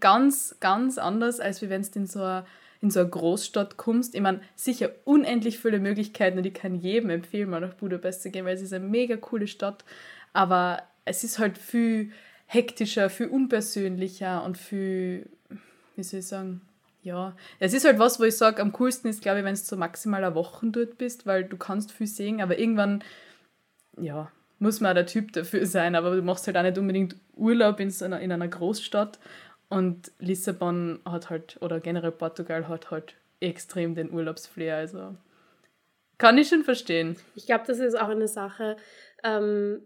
ganz, 0.00 0.56
ganz 0.60 0.98
anders, 0.98 1.40
als 1.40 1.62
wenn 1.62 1.82
du 1.82 1.98
in 1.98 2.06
so 2.06 2.20
eine, 2.20 2.44
in 2.80 2.90
so 2.90 3.00
eine 3.00 3.08
Großstadt 3.08 3.76
kommst. 3.76 4.14
Ich 4.14 4.20
meine, 4.20 4.40
sicher 4.54 4.90
unendlich 5.04 5.58
viele 5.58 5.80
Möglichkeiten 5.80 6.38
und 6.38 6.46
ich 6.46 6.54
kann 6.54 6.74
jedem 6.74 7.10
empfehlen, 7.10 7.50
mal 7.50 7.60
nach 7.60 7.74
Budapest 7.74 8.22
zu 8.22 8.30
gehen, 8.30 8.44
weil 8.44 8.54
es 8.54 8.62
ist 8.62 8.72
eine 8.72 8.84
mega 8.84 9.16
coole 9.16 9.46
Stadt. 9.46 9.84
Aber 10.32 10.82
es 11.04 11.24
ist 11.24 11.38
halt 11.38 11.58
viel 11.58 12.12
hektischer, 12.46 13.10
viel 13.10 13.26
unpersönlicher 13.26 14.44
und 14.44 14.56
viel, 14.56 15.28
wie 15.96 16.02
soll 16.02 16.20
ich 16.20 16.26
sagen, 16.26 16.62
ja, 17.02 17.34
es 17.58 17.74
ist 17.74 17.84
halt 17.84 17.98
was, 17.98 18.20
wo 18.20 18.24
ich 18.24 18.36
sage, 18.36 18.60
am 18.60 18.72
coolsten 18.72 19.08
ist, 19.08 19.22
glaube 19.22 19.38
ich, 19.38 19.44
wenn 19.44 19.54
du 19.54 19.60
so 19.60 19.76
maximal 19.76 20.22
eine 20.24 20.34
Woche 20.34 20.66
dort 20.66 20.98
bist, 20.98 21.26
weil 21.26 21.44
du 21.44 21.56
kannst 21.56 21.92
viel 21.92 22.06
sehen, 22.06 22.40
aber 22.40 22.58
irgendwann, 22.58 23.02
ja, 23.98 24.30
muss 24.58 24.80
man 24.80 24.90
auch 24.90 24.94
der 24.94 25.06
Typ 25.06 25.32
dafür 25.32 25.66
sein, 25.66 25.94
aber 25.94 26.16
du 26.16 26.22
machst 26.22 26.46
halt 26.46 26.56
auch 26.56 26.62
nicht 26.62 26.78
unbedingt 26.78 27.16
Urlaub 27.36 27.80
in, 27.80 27.90
so 27.90 28.04
einer, 28.04 28.20
in 28.20 28.32
einer 28.32 28.48
Großstadt 28.48 29.18
und 29.68 30.12
Lissabon 30.18 31.00
hat 31.04 31.30
halt, 31.30 31.58
oder 31.60 31.80
generell 31.80 32.12
Portugal 32.12 32.68
hat 32.68 32.90
halt 32.90 33.14
extrem 33.40 33.94
den 33.94 34.10
Urlaubsflair, 34.10 34.76
also 34.76 35.16
kann 36.16 36.36
ich 36.36 36.48
schon 36.48 36.64
verstehen. 36.64 37.16
Ich 37.36 37.46
glaube, 37.46 37.64
das 37.66 37.78
ist 37.78 37.94
auch 37.94 38.08
eine 38.08 38.26
Sache, 38.26 38.76
ähm, 39.22 39.82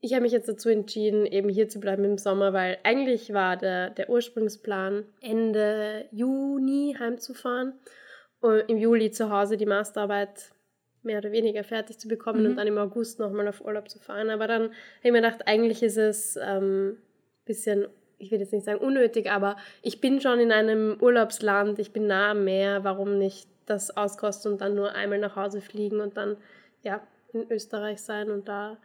ich 0.00 0.12
habe 0.12 0.22
mich 0.22 0.32
jetzt 0.32 0.48
dazu 0.48 0.68
entschieden, 0.68 1.26
eben 1.26 1.48
hier 1.48 1.68
zu 1.68 1.80
bleiben 1.80 2.04
im 2.04 2.18
Sommer, 2.18 2.52
weil 2.52 2.78
eigentlich 2.84 3.32
war 3.32 3.56
der, 3.56 3.90
der 3.90 4.10
Ursprungsplan, 4.10 5.04
Ende 5.20 6.06
Juni 6.12 6.96
heimzufahren 6.98 7.72
und 8.40 8.60
im 8.68 8.76
Juli 8.76 9.10
zu 9.10 9.30
Hause 9.30 9.56
die 9.56 9.66
Masterarbeit 9.66 10.52
mehr 11.02 11.18
oder 11.18 11.32
weniger 11.32 11.64
fertig 11.64 11.98
zu 11.98 12.08
bekommen 12.08 12.42
mhm. 12.42 12.50
und 12.50 12.56
dann 12.56 12.66
im 12.66 12.78
August 12.78 13.18
nochmal 13.18 13.48
auf 13.48 13.64
Urlaub 13.64 13.88
zu 13.88 13.98
fahren. 13.98 14.28
Aber 14.30 14.46
dann 14.46 14.62
habe 14.64 14.74
ich 15.02 15.12
mir 15.12 15.22
gedacht, 15.22 15.46
eigentlich 15.46 15.82
ist 15.82 15.96
es 15.96 16.36
ein 16.36 16.62
ähm, 16.62 16.96
bisschen, 17.44 17.86
ich 18.18 18.30
will 18.30 18.40
jetzt 18.40 18.52
nicht 18.52 18.64
sagen 18.64 18.80
unnötig, 18.80 19.30
aber 19.30 19.56
ich 19.82 20.00
bin 20.00 20.20
schon 20.20 20.40
in 20.40 20.52
einem 20.52 20.96
Urlaubsland, 21.00 21.78
ich 21.78 21.92
bin 21.92 22.06
nah 22.06 22.30
am 22.30 22.44
Meer, 22.44 22.84
warum 22.84 23.18
nicht 23.18 23.48
das 23.66 23.96
auskosten 23.96 24.52
und 24.52 24.60
dann 24.60 24.74
nur 24.74 24.94
einmal 24.94 25.18
nach 25.18 25.36
Hause 25.36 25.60
fliegen 25.60 26.00
und 26.00 26.16
dann 26.16 26.36
ja 26.82 27.00
in 27.32 27.50
Österreich 27.50 28.00
sein 28.00 28.30
und 28.30 28.48
da 28.48 28.78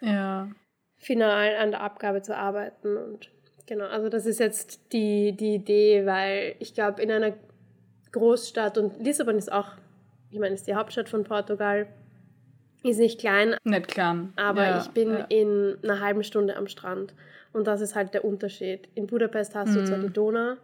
ja. 0.00 0.48
final 0.96 1.56
an 1.56 1.72
der 1.72 1.82
Abgabe 1.82 2.22
zu 2.22 2.36
arbeiten. 2.36 2.96
Und 2.96 3.30
genau, 3.66 3.86
also 3.86 4.08
das 4.08 4.26
ist 4.26 4.40
jetzt 4.40 4.92
die, 4.92 5.32
die 5.32 5.54
Idee, 5.54 6.06
weil 6.06 6.54
ich 6.60 6.74
glaube, 6.74 7.02
in 7.02 7.10
einer 7.10 7.34
Großstadt 8.12 8.78
und 8.78 9.04
Lissabon 9.04 9.36
ist 9.36 9.52
auch, 9.52 9.72
ich 10.30 10.38
meine, 10.38 10.54
ist 10.54 10.66
die 10.66 10.74
Hauptstadt 10.74 11.08
von 11.08 11.24
Portugal, 11.24 11.88
ist 12.84 12.98
nicht 12.98 13.18
klein. 13.20 13.56
Nicht 13.64 13.88
klein. 13.88 14.32
Aber 14.36 14.62
ja, 14.62 14.80
ich 14.80 14.88
bin 14.90 15.10
ja. 15.10 15.26
in 15.28 15.78
einer 15.82 16.00
halben 16.00 16.22
Stunde 16.22 16.56
am 16.56 16.68
Strand. 16.68 17.12
Und 17.58 17.66
das 17.66 17.80
ist 17.80 17.96
halt 17.96 18.14
der 18.14 18.24
Unterschied. 18.24 18.88
In 18.94 19.08
Budapest 19.08 19.56
hast 19.56 19.74
du 19.74 19.84
zwar 19.84 19.98
mhm. 19.98 20.02
die 20.02 20.12
Donau, 20.12 20.54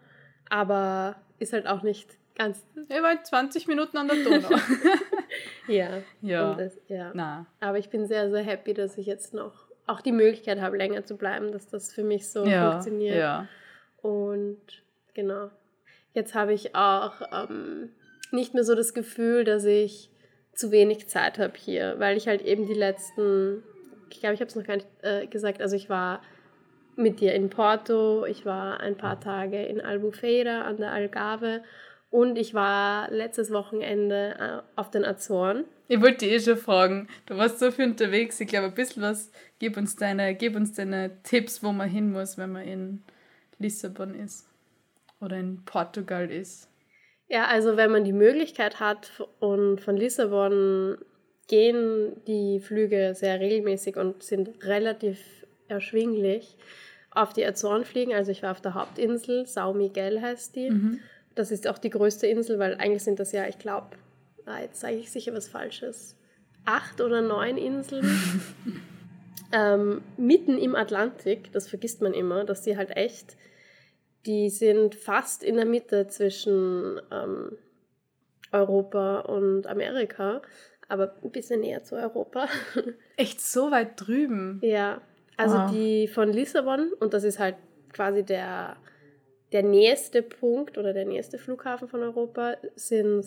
aber 0.49 1.17
ist 1.41 1.53
halt 1.53 1.67
auch 1.67 1.83
nicht 1.83 2.17
ganz. 2.37 2.65
Ich 2.89 3.03
war 3.03 3.21
20 3.21 3.67
Minuten 3.67 3.97
an 3.97 4.07
der 4.07 4.23
Donau. 4.23 4.49
ja. 5.67 5.89
Ja. 6.23 6.55
Das, 6.55 6.79
ja. 6.87 7.11
Na. 7.13 7.47
Aber 7.59 7.79
ich 7.79 7.91
bin 7.91 8.07
sehr, 8.07 8.31
sehr 8.31 8.45
happy, 8.45 8.75
dass 8.75 8.97
ich 8.97 9.07
jetzt 9.07 9.35
noch 9.35 9.67
auch 9.89 10.03
die 10.03 10.13
Möglichkeit 10.13 10.61
habe, 10.61 10.77
länger 10.77 11.05
zu 11.05 11.17
bleiben, 11.17 11.51
dass 11.51 11.67
das 11.67 11.93
für 11.93 12.05
mich 12.05 12.29
so 12.29 12.47
ja. 12.47 12.71
funktioniert. 12.71 13.17
Ja. 13.17 13.49
Und 14.01 14.61
genau. 15.15 15.51
Jetzt 16.13 16.37
habe 16.37 16.53
ich 16.53 16.77
auch 16.77 17.23
ähm, 17.33 17.91
nicht 18.31 18.55
mehr 18.55 18.63
so 18.63 18.77
das 18.77 18.95
Gefühl, 18.95 19.43
dass 19.43 19.65
ich 19.65 20.13
zu 20.53 20.71
wenig 20.71 21.09
Zeit 21.09 21.41
habe 21.41 21.55
hier, 21.57 21.97
weil 21.99 22.17
ich 22.17 22.29
halt 22.29 22.43
eben 22.43 22.69
die 22.69 22.75
letzten, 22.75 23.65
ich 24.11 24.21
glaube, 24.21 24.35
ich 24.35 24.41
habe 24.41 24.49
es 24.49 24.55
noch 24.55 24.65
gar 24.65 24.77
nicht 24.77 24.87
äh, 25.03 25.27
gesagt, 25.27 25.61
also 25.61 25.75
ich 25.75 25.91
war 25.91 26.23
mit 26.97 27.21
dir 27.21 27.35
in 27.35 27.51
Porto, 27.51 28.25
ich 28.27 28.45
war 28.45 28.81
ein 28.81 28.97
paar 28.97 29.21
Tage 29.21 29.63
in 29.63 29.81
Albufeira 29.81 30.63
an 30.63 30.77
der 30.77 30.93
Algarve 30.93 31.63
und 32.11 32.37
ich 32.39 32.55
war 32.55 33.11
letztes 33.11 33.51
Wochenende 33.51 34.37
äh, 34.39 34.81
auf 34.81 34.91
den 34.91 35.05
Azoren. 35.05 35.65
Ich 35.89 36.01
wollte 36.01 36.27
eh 36.27 36.39
schon 36.41 36.57
fragen, 36.57 37.09
du 37.27 37.37
warst 37.37 37.59
so 37.59 37.71
viel 37.71 37.87
unterwegs. 37.87 38.41
Ich 38.41 38.49
glaube, 38.49 38.67
ein 38.67 38.75
bisschen 38.75 39.03
was, 39.03 39.31
gib 39.59 39.77
uns 39.77 39.97
deine, 39.97 40.35
gib 40.35 40.57
uns 40.57 40.73
deine 40.73 41.23
Tipps, 41.25 41.63
wo 41.63 41.73
man 41.73 41.89
hin 41.89 42.13
muss, 42.13 42.39
wenn 42.39 42.53
man 42.53 42.63
in 42.63 43.03
Lissabon 43.59 44.15
ist 44.15 44.49
oder 45.21 45.37
in 45.37 45.65
Portugal 45.65 46.31
ist. 46.31 46.71
Ja, 47.29 47.47
also 47.47 47.77
wenn 47.77 47.91
man 47.91 48.05
die 48.05 48.13
Möglichkeit 48.13 48.81
hat 48.81 49.27
und 49.41 49.81
von 49.81 49.97
Lissabon 49.97 50.99
gehen 51.49 52.23
die 52.27 52.61
Flüge 52.61 53.15
sehr 53.15 53.41
regelmäßig 53.41 53.97
und 53.97 54.23
sind 54.23 54.65
relativ 54.65 55.19
erschwinglich 55.69 56.57
auf 57.11 57.33
die 57.33 57.45
Azoren 57.45 57.85
fliegen. 57.85 58.13
Also 58.13 58.33
ich 58.33 58.43
war 58.43 58.51
auf 58.51 58.61
der 58.61 58.75
Hauptinsel, 58.75 59.43
São 59.45 59.75
Miguel 59.75 60.21
heißt 60.21 60.57
die. 60.57 60.71
Mhm. 60.71 61.01
Das 61.35 61.51
ist 61.51 61.67
auch 61.67 61.79
die 61.79 61.91
größte 61.91 62.27
Insel, 62.27 62.59
weil 62.59 62.75
eigentlich 62.75 63.03
sind 63.03 63.19
das 63.19 63.33
ja, 63.33 63.47
ich 63.47 63.59
glaube, 63.59 63.89
ah, 64.47 64.61
jetzt 64.61 64.81
sage 64.81 64.97
ich 64.97 65.11
sicher 65.11 65.33
was 65.35 65.49
Falsches, 65.49 66.17
acht 66.65 67.01
oder 67.01 67.23
neun 67.23 67.57
Inseln 67.57 68.07
ähm, 69.53 70.03
mitten 70.17 70.59
im 70.59 70.75
Atlantik. 70.75 71.53
Das 71.53 71.69
vergisst 71.69 72.03
man 72.03 72.15
immer, 72.15 72.45
dass 72.45 72.63
die 72.63 72.77
halt 72.77 72.97
echt, 72.97 73.37
die 74.27 74.51
sind 74.51 74.95
fast 74.95 75.43
in 75.43 75.57
der 75.57 75.67
Mitte 75.67 76.07
zwischen 76.09 77.01
ähm, 77.11 77.59
Europa 78.53 79.21
und 79.21 79.67
Amerika, 79.67 80.41
aber 80.89 81.15
ein 81.23 81.33
bisschen 81.33 81.61
näher 81.61 81.83
zu 81.83 81.97
Europa. 81.97 82.49
Echt 83.17 83.41
so 83.41 83.71
weit 83.71 83.95
drüben? 83.97 84.61
Ja, 84.63 85.01
also 85.37 85.57
wow. 85.57 85.71
die 85.71 86.09
von 86.09 86.33
Lissabon 86.33 86.93
und 87.01 87.15
das 87.15 87.25
ist 87.25 87.39
halt 87.39 87.57
quasi 87.93 88.25
der 88.25 88.77
der 89.53 89.63
nächste 89.63 90.23
Punkt 90.23 90.79
oder 90.79 90.93
der 90.93 91.05
nächste 91.05 91.39
Flughafen 91.39 91.87
von 91.87 92.03
Europa 92.03 92.57
sind 92.75 93.25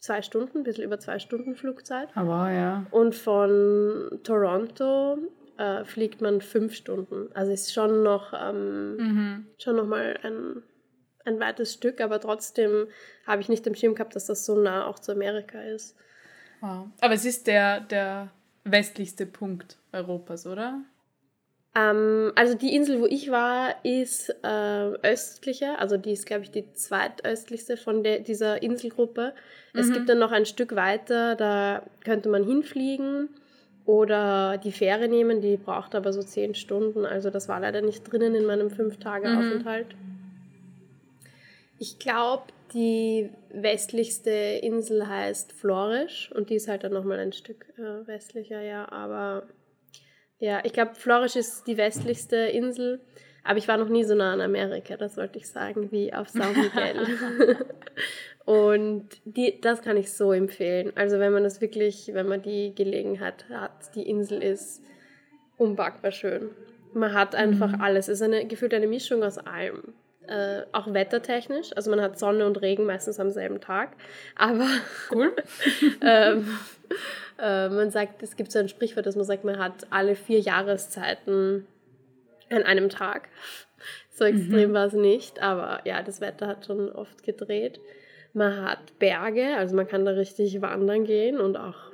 zwei 0.00 0.20
Stunden, 0.20 0.58
ein 0.58 0.64
bisschen 0.64 0.84
über 0.84 0.98
zwei 0.98 1.18
Stunden 1.18 1.56
Flugzeit. 1.56 2.10
Aber 2.14 2.50
ja. 2.50 2.86
Und 2.90 3.14
von 3.14 4.20
Toronto 4.22 5.16
äh, 5.56 5.84
fliegt 5.84 6.20
man 6.20 6.42
fünf 6.42 6.74
Stunden. 6.74 7.30
Also 7.34 7.52
ist 7.52 7.72
schon 7.72 8.02
noch, 8.02 8.34
ähm, 8.38 8.96
mhm. 8.96 9.46
schon 9.58 9.76
noch 9.76 9.86
mal 9.86 10.18
ein, 10.22 10.62
ein 11.24 11.40
weites 11.40 11.72
Stück, 11.72 12.02
aber 12.02 12.20
trotzdem 12.20 12.88
habe 13.26 13.40
ich 13.40 13.48
nicht 13.48 13.66
im 13.66 13.74
Schirm 13.74 13.94
gehabt, 13.94 14.14
dass 14.14 14.26
das 14.26 14.44
so 14.44 14.60
nah 14.60 14.86
auch 14.86 14.98
zu 14.98 15.12
Amerika 15.12 15.60
ist. 15.60 15.96
Wow. 16.60 16.88
Aber 17.00 17.14
es 17.14 17.24
ist 17.24 17.46
der, 17.46 17.80
der 17.80 18.30
westlichste 18.64 19.24
Punkt 19.24 19.78
Europas, 19.92 20.46
oder? 20.46 20.82
Ähm, 21.76 22.32
also 22.34 22.54
die 22.54 22.74
Insel, 22.74 23.00
wo 23.00 23.06
ich 23.06 23.30
war, 23.30 23.74
ist 23.84 24.30
äh, 24.42 24.92
östlicher, 25.02 25.78
also 25.78 25.96
die 25.96 26.12
ist, 26.12 26.26
glaube 26.26 26.44
ich, 26.44 26.50
die 26.50 26.72
zweitöstlichste 26.72 27.76
von 27.76 28.02
der, 28.02 28.20
dieser 28.20 28.62
Inselgruppe. 28.62 29.34
Mhm. 29.74 29.80
Es 29.80 29.92
gibt 29.92 30.08
dann 30.08 30.18
noch 30.18 30.32
ein 30.32 30.46
Stück 30.46 30.74
weiter, 30.74 31.36
da 31.36 31.82
könnte 32.02 32.28
man 32.30 32.44
hinfliegen 32.44 33.28
oder 33.84 34.58
die 34.58 34.72
Fähre 34.72 35.06
nehmen, 35.08 35.40
die 35.40 35.58
braucht 35.58 35.94
aber 35.94 36.12
so 36.12 36.22
zehn 36.22 36.54
Stunden. 36.54 37.04
Also 37.04 37.30
das 37.30 37.48
war 37.48 37.60
leider 37.60 37.82
nicht 37.82 38.10
drinnen 38.10 38.34
in 38.34 38.46
meinem 38.46 38.70
Fünf-Tage-Aufenthalt. 38.70 39.88
Mhm. 39.88 40.16
Ich 41.78 41.98
glaube, 41.98 42.44
die 42.72 43.28
westlichste 43.50 44.30
Insel 44.30 45.06
heißt 45.06 45.52
Florisch 45.52 46.32
und 46.34 46.48
die 46.48 46.54
ist 46.54 46.68
halt 46.68 46.84
dann 46.84 46.92
nochmal 46.92 47.18
ein 47.18 47.34
Stück 47.34 47.66
äh, 47.76 48.06
westlicher, 48.06 48.62
ja, 48.62 48.90
aber 48.90 49.42
ja, 50.38 50.60
ich 50.64 50.72
glaube, 50.72 50.94
Florisch 50.94 51.36
ist 51.36 51.66
die 51.66 51.76
westlichste 51.76 52.36
Insel, 52.36 53.00
aber 53.42 53.58
ich 53.58 53.68
war 53.68 53.76
noch 53.76 53.88
nie 53.88 54.04
so 54.04 54.14
nah 54.14 54.32
an 54.32 54.40
Amerika, 54.40 54.96
das 54.96 55.16
wollte 55.16 55.38
ich 55.38 55.48
sagen, 55.48 55.90
wie 55.92 56.12
auf 56.12 56.28
São 56.28 56.52
Miguel. 56.52 57.64
und 58.44 59.08
die, 59.24 59.60
das 59.60 59.82
kann 59.82 59.96
ich 59.96 60.12
so 60.12 60.32
empfehlen. 60.32 60.92
Also 60.96 61.18
wenn 61.18 61.32
man 61.32 61.44
das 61.44 61.60
wirklich, 61.60 62.10
wenn 62.12 62.26
man 62.26 62.42
die 62.42 62.74
Gelegenheit 62.74 63.48
hat, 63.48 63.94
die 63.94 64.08
Insel 64.08 64.42
ist 64.42 64.82
unpackbar 65.58 66.10
schön. 66.10 66.50
Man 66.92 67.12
hat 67.12 67.34
einfach 67.34 67.72
mhm. 67.72 67.80
alles. 67.80 68.08
Es 68.08 68.20
ist 68.20 68.22
eine, 68.22 68.46
gefühlt 68.46 68.74
eine 68.74 68.86
Mischung 68.86 69.22
aus 69.22 69.38
allem. 69.38 69.94
Äh, 70.26 70.62
auch 70.72 70.92
wettertechnisch. 70.92 71.70
Also 71.76 71.90
man 71.90 72.00
hat 72.00 72.18
Sonne 72.18 72.46
und 72.46 72.60
Regen 72.60 72.84
meistens 72.84 73.20
am 73.20 73.30
selben 73.30 73.60
Tag. 73.60 73.90
Aber 74.34 74.66
cool. 75.12 75.34
ähm, 76.00 76.48
äh, 77.38 77.68
man 77.68 77.90
sagt, 77.90 78.22
es 78.22 78.36
gibt 78.36 78.52
so 78.52 78.58
ein 78.58 78.68
Sprichwort, 78.68 79.06
dass 79.06 79.16
man 79.16 79.24
sagt, 79.24 79.44
man 79.44 79.58
hat 79.58 79.86
alle 79.90 80.14
vier 80.14 80.40
Jahreszeiten 80.40 81.66
an 82.50 82.62
einem 82.62 82.88
Tag. 82.88 83.28
So 84.10 84.24
extrem 84.24 84.70
mhm. 84.70 84.74
war 84.74 84.86
es 84.86 84.94
nicht, 84.94 85.42
aber 85.42 85.82
ja, 85.84 86.02
das 86.02 86.22
Wetter 86.22 86.46
hat 86.46 86.64
schon 86.64 86.90
oft 86.90 87.22
gedreht. 87.22 87.80
Man 88.32 88.62
hat 88.62 88.98
Berge, 88.98 89.54
also 89.58 89.76
man 89.76 89.86
kann 89.86 90.06
da 90.06 90.12
richtig 90.12 90.62
wandern 90.62 91.04
gehen 91.04 91.38
und 91.38 91.58
auch, 91.58 91.92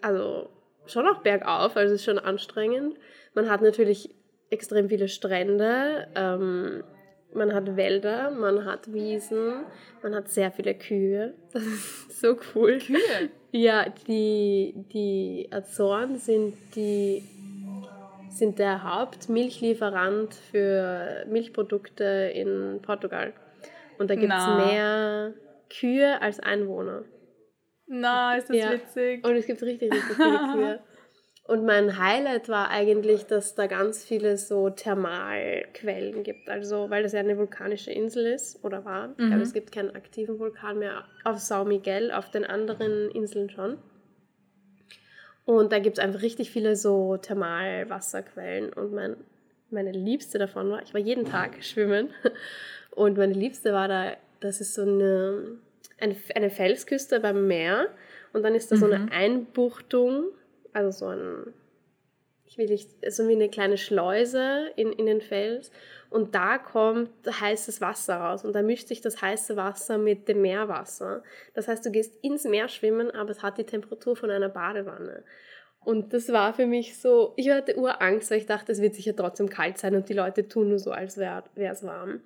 also 0.00 0.48
schon 0.86 1.06
auch 1.06 1.20
bergauf, 1.20 1.76
also 1.76 1.92
es 1.92 2.00
ist 2.00 2.06
schon 2.06 2.18
anstrengend. 2.18 2.96
Man 3.34 3.50
hat 3.50 3.60
natürlich 3.60 4.14
extrem 4.48 4.88
viele 4.88 5.08
Strände. 5.08 6.08
Ähm, 6.14 6.84
man 7.34 7.54
hat 7.54 7.76
Wälder, 7.76 8.30
man 8.30 8.64
hat 8.64 8.92
Wiesen, 8.92 9.64
man 10.02 10.14
hat 10.14 10.28
sehr 10.28 10.50
viele 10.52 10.74
Kühe. 10.74 11.34
Das 11.52 11.62
ist 11.62 12.20
so 12.20 12.36
cool. 12.54 12.78
Kühe? 12.78 13.30
Ja, 13.52 13.86
die, 14.08 14.74
die 14.92 15.48
Azoren 15.50 16.16
sind, 16.16 16.54
die, 16.74 17.22
sind 18.30 18.58
der 18.58 18.82
Hauptmilchlieferant 18.82 20.34
für 20.34 21.26
Milchprodukte 21.28 22.32
in 22.34 22.80
Portugal. 22.80 23.34
Und 23.98 24.08
da 24.08 24.14
gibt 24.14 24.32
es 24.32 24.46
mehr 24.46 25.34
Kühe 25.68 26.20
als 26.22 26.40
Einwohner. 26.40 27.04
Na, 27.86 28.36
ist 28.36 28.48
das 28.48 28.56
ja. 28.56 28.72
witzig. 28.72 29.26
Und 29.26 29.36
es 29.36 29.46
gibt 29.46 29.62
richtig, 29.62 29.92
richtig 29.92 30.16
viele 30.16 30.38
Kühe. 30.54 30.80
Und 31.44 31.64
mein 31.66 31.98
Highlight 31.98 32.48
war 32.48 32.70
eigentlich, 32.70 33.26
dass 33.26 33.56
da 33.56 33.66
ganz 33.66 34.04
viele 34.04 34.36
so 34.36 34.70
Thermalquellen 34.70 36.22
gibt. 36.22 36.48
Also, 36.48 36.88
weil 36.88 37.02
das 37.02 37.12
ja 37.12 37.20
eine 37.20 37.36
vulkanische 37.36 37.90
Insel 37.90 38.26
ist 38.26 38.64
oder 38.64 38.84
war. 38.84 39.08
Mhm. 39.08 39.14
Ich 39.18 39.26
glaube, 39.26 39.42
es 39.42 39.52
gibt 39.52 39.72
keinen 39.72 39.94
aktiven 39.96 40.38
Vulkan 40.38 40.78
mehr 40.78 41.04
auf 41.24 41.38
São 41.38 41.64
Miguel, 41.64 42.12
auf 42.12 42.30
den 42.30 42.44
anderen 42.44 43.10
Inseln 43.10 43.50
schon. 43.50 43.78
Und 45.44 45.72
da 45.72 45.80
gibt 45.80 45.98
es 45.98 46.04
einfach 46.04 46.22
richtig 46.22 46.52
viele 46.52 46.76
so 46.76 47.16
Thermalwasserquellen. 47.16 48.72
Und 48.72 48.92
mein, 48.92 49.16
meine 49.70 49.90
liebste 49.90 50.38
davon 50.38 50.70
war, 50.70 50.82
ich 50.82 50.94
war 50.94 51.00
jeden 51.00 51.24
Tag 51.24 51.64
schwimmen. 51.64 52.10
Und 52.92 53.16
meine 53.16 53.32
liebste 53.32 53.72
war 53.72 53.88
da, 53.88 54.12
das 54.38 54.60
ist 54.60 54.74
so 54.74 54.82
eine, 54.82 55.58
eine, 55.98 56.14
eine 56.36 56.50
Felsküste 56.50 57.18
beim 57.18 57.48
Meer. 57.48 57.88
Und 58.32 58.44
dann 58.44 58.54
ist 58.54 58.70
da 58.70 58.76
so 58.76 58.86
eine 58.86 59.00
mhm. 59.00 59.08
Einbuchtung 59.10 60.26
also 60.72 60.90
so 60.90 61.06
ein, 61.08 61.52
ich 62.44 62.58
will 62.58 62.66
nicht, 62.66 62.90
so 63.08 63.28
wie 63.28 63.32
eine 63.32 63.48
kleine 63.48 63.78
Schleuse 63.78 64.70
in, 64.76 64.92
in 64.92 65.06
den 65.06 65.20
Fels 65.20 65.70
und 66.10 66.34
da 66.34 66.58
kommt 66.58 67.10
heißes 67.26 67.80
Wasser 67.80 68.16
raus 68.16 68.44
und 68.44 68.54
da 68.54 68.62
mischt 68.62 68.88
sich 68.88 69.00
das 69.00 69.22
heiße 69.22 69.56
Wasser 69.56 69.98
mit 69.98 70.28
dem 70.28 70.42
Meerwasser. 70.42 71.22
Das 71.54 71.68
heißt, 71.68 71.84
du 71.86 71.90
gehst 71.90 72.16
ins 72.22 72.44
Meer 72.44 72.68
schwimmen, 72.68 73.10
aber 73.10 73.30
es 73.30 73.42
hat 73.42 73.58
die 73.58 73.64
Temperatur 73.64 74.16
von 74.16 74.30
einer 74.30 74.50
Badewanne. 74.50 75.24
Und 75.84 76.12
das 76.12 76.28
war 76.28 76.54
für 76.54 76.66
mich 76.66 77.00
so, 77.00 77.32
ich 77.36 77.50
hatte 77.50 77.76
Urangst, 77.76 78.30
weil 78.30 78.38
ich 78.38 78.46
dachte, 78.46 78.72
es 78.72 78.80
wird 78.80 78.94
sicher 78.94 79.16
trotzdem 79.16 79.48
kalt 79.48 79.78
sein 79.78 79.96
und 79.96 80.08
die 80.08 80.14
Leute 80.14 80.46
tun 80.46 80.68
nur 80.68 80.78
so, 80.78 80.92
als 80.92 81.16
wäre 81.16 81.44
es 81.56 81.82
warm. 81.82 82.20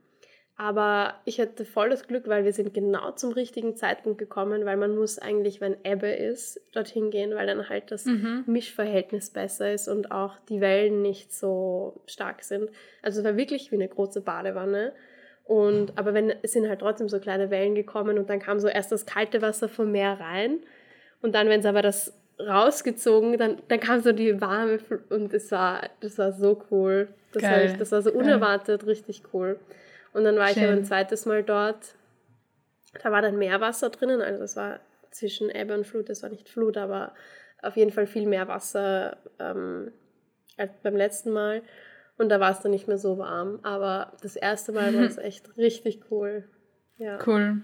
Aber 0.58 1.16
ich 1.26 1.38
hatte 1.38 1.66
voll 1.66 1.90
das 1.90 2.06
Glück, 2.06 2.28
weil 2.28 2.44
wir 2.44 2.52
sind 2.52 2.72
genau 2.72 3.10
zum 3.10 3.32
richtigen 3.32 3.76
Zeitpunkt 3.76 4.16
gekommen, 4.16 4.64
weil 4.64 4.78
man 4.78 4.96
muss 4.96 5.18
eigentlich, 5.18 5.60
wenn 5.60 5.76
Ebbe 5.84 6.08
ist, 6.08 6.60
dorthin 6.72 7.10
gehen, 7.10 7.34
weil 7.34 7.46
dann 7.46 7.68
halt 7.68 7.90
das 7.90 8.06
mhm. 8.06 8.44
Mischverhältnis 8.46 9.28
besser 9.28 9.70
ist 9.72 9.86
und 9.86 10.12
auch 10.12 10.34
die 10.48 10.62
Wellen 10.62 11.02
nicht 11.02 11.34
so 11.34 12.00
stark 12.06 12.42
sind. 12.42 12.70
Also 13.02 13.20
es 13.20 13.24
war 13.26 13.36
wirklich 13.36 13.70
wie 13.70 13.76
eine 13.76 13.88
große 13.88 14.22
Badewanne. 14.22 14.92
Und, 15.44 15.96
aber 15.96 16.14
wenn, 16.14 16.32
es 16.42 16.52
sind 16.52 16.68
halt 16.68 16.80
trotzdem 16.80 17.10
so 17.10 17.20
kleine 17.20 17.50
Wellen 17.50 17.74
gekommen 17.74 18.18
und 18.18 18.30
dann 18.30 18.40
kam 18.40 18.58
so 18.58 18.66
erst 18.66 18.90
das 18.90 19.04
kalte 19.04 19.42
Wasser 19.42 19.68
vom 19.68 19.92
Meer 19.92 20.18
rein 20.18 20.60
und 21.20 21.34
dann, 21.34 21.48
wenn 21.48 21.60
es 21.60 21.66
aber 21.66 21.82
das 21.82 22.14
rausgezogen, 22.40 23.36
dann, 23.38 23.58
dann 23.68 23.80
kam 23.80 24.00
so 24.00 24.12
die 24.12 24.40
warme 24.40 24.78
und 25.10 25.32
es 25.32 25.52
war, 25.52 25.88
das 26.00 26.18
war 26.18 26.32
so 26.32 26.62
cool. 26.70 27.08
Das, 27.32 27.42
war, 27.42 27.76
das 27.78 27.92
war 27.92 28.02
so 28.02 28.12
unerwartet 28.12 28.80
Geil. 28.80 28.90
richtig 28.90 29.22
cool. 29.32 29.58
Und 30.16 30.24
dann 30.24 30.36
war 30.36 30.48
Schön. 30.48 30.56
ich 30.56 30.68
aber 30.68 30.78
ein 30.78 30.84
zweites 30.84 31.26
Mal 31.26 31.42
dort. 31.42 31.94
Da 33.02 33.12
war 33.12 33.20
dann 33.20 33.36
Meerwasser 33.36 33.90
drinnen, 33.90 34.22
also 34.22 34.42
es 34.42 34.56
war 34.56 34.80
zwischen 35.10 35.50
Ebbe 35.50 35.74
und 35.74 35.86
Flut, 35.86 36.08
es 36.08 36.22
war 36.22 36.30
nicht 36.30 36.48
Flut, 36.48 36.78
aber 36.78 37.12
auf 37.60 37.76
jeden 37.76 37.90
Fall 37.90 38.06
viel 38.06 38.26
mehr 38.26 38.48
Wasser 38.48 39.18
ähm, 39.38 39.92
als 40.56 40.72
beim 40.82 40.96
letzten 40.96 41.32
Mal. 41.32 41.60
Und 42.16 42.30
da 42.30 42.40
war 42.40 42.50
es 42.50 42.60
dann 42.60 42.70
nicht 42.70 42.88
mehr 42.88 42.96
so 42.96 43.18
warm. 43.18 43.60
Aber 43.62 44.14
das 44.22 44.36
erste 44.36 44.72
Mal 44.72 44.94
war 44.94 45.02
es 45.02 45.18
echt 45.18 45.58
richtig 45.58 46.00
cool. 46.10 46.44
Ja. 46.96 47.18
Cool. 47.26 47.60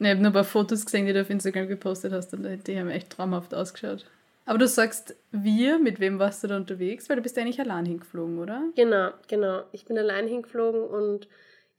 Ich 0.00 0.08
habe 0.08 0.18
nur 0.18 0.30
ein 0.30 0.34
paar 0.34 0.42
Fotos 0.42 0.84
gesehen, 0.84 1.06
die 1.06 1.12
du 1.12 1.20
auf 1.20 1.30
Instagram 1.30 1.68
gepostet 1.68 2.12
hast 2.12 2.34
und 2.34 2.66
die 2.66 2.80
haben 2.80 2.90
echt 2.90 3.10
traumhaft 3.10 3.54
ausgeschaut. 3.54 4.06
Aber 4.44 4.58
du 4.58 4.66
sagst 4.66 5.14
wir, 5.30 5.78
mit 5.78 6.00
wem 6.00 6.18
warst 6.18 6.42
du 6.42 6.48
da 6.48 6.56
unterwegs? 6.56 7.08
Weil 7.08 7.14
du 7.14 7.22
bist 7.22 7.36
ja 7.36 7.44
eigentlich 7.44 7.60
allein 7.60 7.86
hingeflogen, 7.86 8.40
oder? 8.40 8.64
Genau, 8.74 9.10
genau. 9.28 9.62
Ich 9.70 9.84
bin 9.84 9.96
allein 9.96 10.26
hingeflogen 10.26 10.82
und 10.82 11.28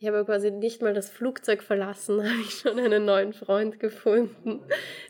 ich 0.03 0.09
habe 0.09 0.25
quasi 0.25 0.51
nicht 0.51 0.81
mal 0.81 0.93
das 0.93 1.09
Flugzeug 1.09 1.63
verlassen, 1.63 2.21
habe 2.29 2.41
ich 2.41 2.55
schon 2.55 2.77
einen 2.77 3.05
neuen 3.05 3.31
Freund 3.31 3.79
gefunden, 3.79 4.61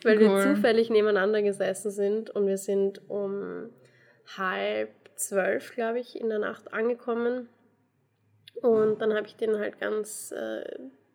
weil 0.04 0.18
cool. 0.18 0.30
wir 0.30 0.56
zufällig 0.56 0.92
nebeneinander 0.92 1.42
gesessen 1.42 1.90
sind 1.90 2.30
und 2.30 2.46
wir 2.46 2.60
sind 2.60 3.02
um 3.10 3.72
halb 4.38 4.92
zwölf, 5.16 5.74
glaube 5.74 6.00
ich, 6.00 6.20
in 6.20 6.30
der 6.30 6.38
Nacht 6.38 6.72
angekommen. 6.74 7.50
Und 8.62 9.02
dann 9.02 9.16
habe 9.16 9.26
ich 9.26 9.36
den 9.36 9.58
halt 9.58 9.80
ganz 9.80 10.32
äh, 10.32 10.64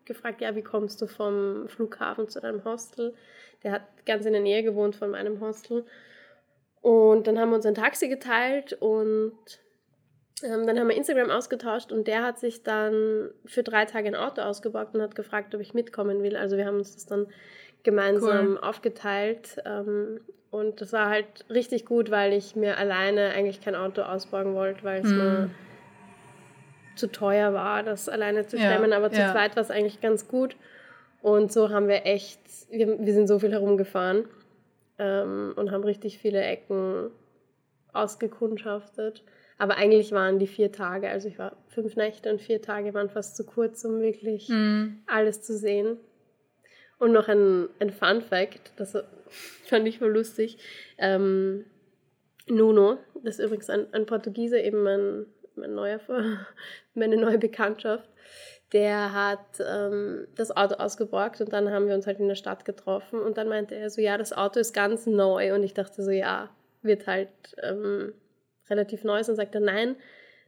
gefragt, 0.04 0.40
ja, 0.40 0.56
wie 0.56 0.62
kommst 0.62 1.00
du 1.00 1.06
vom 1.06 1.68
Flughafen 1.68 2.28
zu 2.28 2.40
deinem 2.40 2.64
Hostel? 2.64 3.14
Der 3.62 3.70
hat 3.70 3.82
ganz 4.06 4.26
in 4.26 4.32
der 4.32 4.42
Nähe 4.42 4.64
gewohnt 4.64 4.96
von 4.96 5.12
meinem 5.12 5.40
Hostel. 5.40 5.86
Und 6.80 7.28
dann 7.28 7.38
haben 7.38 7.50
wir 7.50 7.56
uns 7.56 7.66
ein 7.66 7.76
Taxi 7.76 8.08
geteilt 8.08 8.72
und 8.72 9.38
ähm, 10.42 10.66
dann 10.66 10.78
haben 10.78 10.88
wir 10.88 10.96
Instagram 10.96 11.30
ausgetauscht 11.30 11.92
und 11.92 12.06
der 12.06 12.22
hat 12.22 12.38
sich 12.38 12.62
dann 12.62 13.30
für 13.44 13.62
drei 13.62 13.84
Tage 13.84 14.08
ein 14.08 14.14
Auto 14.14 14.42
ausgeborgt 14.42 14.94
und 14.94 15.02
hat 15.02 15.14
gefragt, 15.14 15.54
ob 15.54 15.60
ich 15.60 15.74
mitkommen 15.74 16.22
will. 16.22 16.36
Also 16.36 16.56
wir 16.56 16.66
haben 16.66 16.78
uns 16.78 16.94
das 16.94 17.06
dann 17.06 17.26
gemeinsam 17.82 18.52
cool. 18.52 18.58
aufgeteilt. 18.58 19.56
Ähm, 19.64 20.20
und 20.50 20.80
das 20.80 20.92
war 20.92 21.08
halt 21.08 21.44
richtig 21.50 21.84
gut, 21.84 22.10
weil 22.10 22.32
ich 22.32 22.56
mir 22.56 22.78
alleine 22.78 23.30
eigentlich 23.30 23.60
kein 23.60 23.74
Auto 23.74 24.02
ausborgen 24.02 24.54
wollte, 24.54 24.82
weil 24.82 25.02
es 25.02 25.10
mm. 25.10 25.16
mir 25.16 25.50
zu 26.94 27.06
teuer 27.08 27.52
war, 27.52 27.82
das 27.82 28.08
alleine 28.08 28.46
zu 28.46 28.56
stemmen. 28.56 28.90
Ja, 28.90 28.96
Aber 28.96 29.10
zu 29.10 29.20
ja. 29.20 29.32
zweit 29.32 29.56
war 29.56 29.62
es 29.62 29.70
eigentlich 29.70 30.00
ganz 30.00 30.26
gut. 30.26 30.56
Und 31.20 31.52
so 31.52 31.70
haben 31.70 31.88
wir 31.88 32.06
echt, 32.06 32.40
wir, 32.70 32.98
wir 32.98 33.12
sind 33.12 33.28
so 33.28 33.38
viel 33.38 33.52
herumgefahren 33.52 34.24
ähm, 34.98 35.52
und 35.56 35.70
haben 35.70 35.84
richtig 35.84 36.18
viele 36.18 36.40
Ecken 36.40 37.10
ausgekundschaftet. 37.92 39.22
Aber 39.58 39.76
eigentlich 39.76 40.12
waren 40.12 40.38
die 40.38 40.46
vier 40.46 40.70
Tage, 40.70 41.10
also 41.10 41.26
ich 41.26 41.38
war 41.38 41.56
fünf 41.66 41.96
Nächte 41.96 42.30
und 42.30 42.40
vier 42.40 42.62
Tage 42.62 42.94
waren 42.94 43.10
fast 43.10 43.36
zu 43.36 43.44
kurz, 43.44 43.84
um 43.84 44.00
wirklich 44.00 44.48
mhm. 44.48 45.02
alles 45.06 45.42
zu 45.42 45.56
sehen. 45.56 45.98
Und 46.98 47.12
noch 47.12 47.28
ein, 47.28 47.68
ein 47.80 47.90
Fun 47.90 48.22
Fact, 48.22 48.72
das 48.76 48.96
fand 49.64 49.86
ich 49.86 49.98
voll 49.98 50.12
lustig. 50.12 50.58
Ähm, 50.96 51.64
Nuno, 52.46 52.98
das 53.22 53.38
ist 53.38 53.44
übrigens 53.44 53.68
ein, 53.68 53.92
ein 53.92 54.06
Portugiese, 54.06 54.60
eben 54.60 54.82
mein, 54.82 55.26
mein 55.56 55.74
neuer, 55.74 56.00
meine 56.94 57.16
neue 57.16 57.38
Bekanntschaft, 57.38 58.08
der 58.72 59.12
hat 59.12 59.60
ähm, 59.60 60.26
das 60.36 60.56
Auto 60.56 60.74
ausgeborgt 60.74 61.40
und 61.40 61.52
dann 61.52 61.70
haben 61.70 61.88
wir 61.88 61.94
uns 61.94 62.06
halt 62.06 62.20
in 62.20 62.28
der 62.28 62.34
Stadt 62.34 62.64
getroffen 62.64 63.20
und 63.20 63.38
dann 63.38 63.48
meinte 63.48 63.74
er 63.74 63.90
so, 63.90 64.00
ja, 64.00 64.18
das 64.18 64.32
Auto 64.32 64.60
ist 64.60 64.72
ganz 64.72 65.06
neu 65.06 65.54
und 65.54 65.62
ich 65.62 65.74
dachte 65.74 66.02
so, 66.02 66.10
ja, 66.10 66.50
wird 66.82 67.06
halt 67.06 67.30
ähm, 67.62 68.12
relativ 68.70 69.04
neu 69.04 69.18
ist 69.20 69.28
und 69.28 69.36
sagt 69.36 69.54
er, 69.54 69.60
nein, 69.60 69.96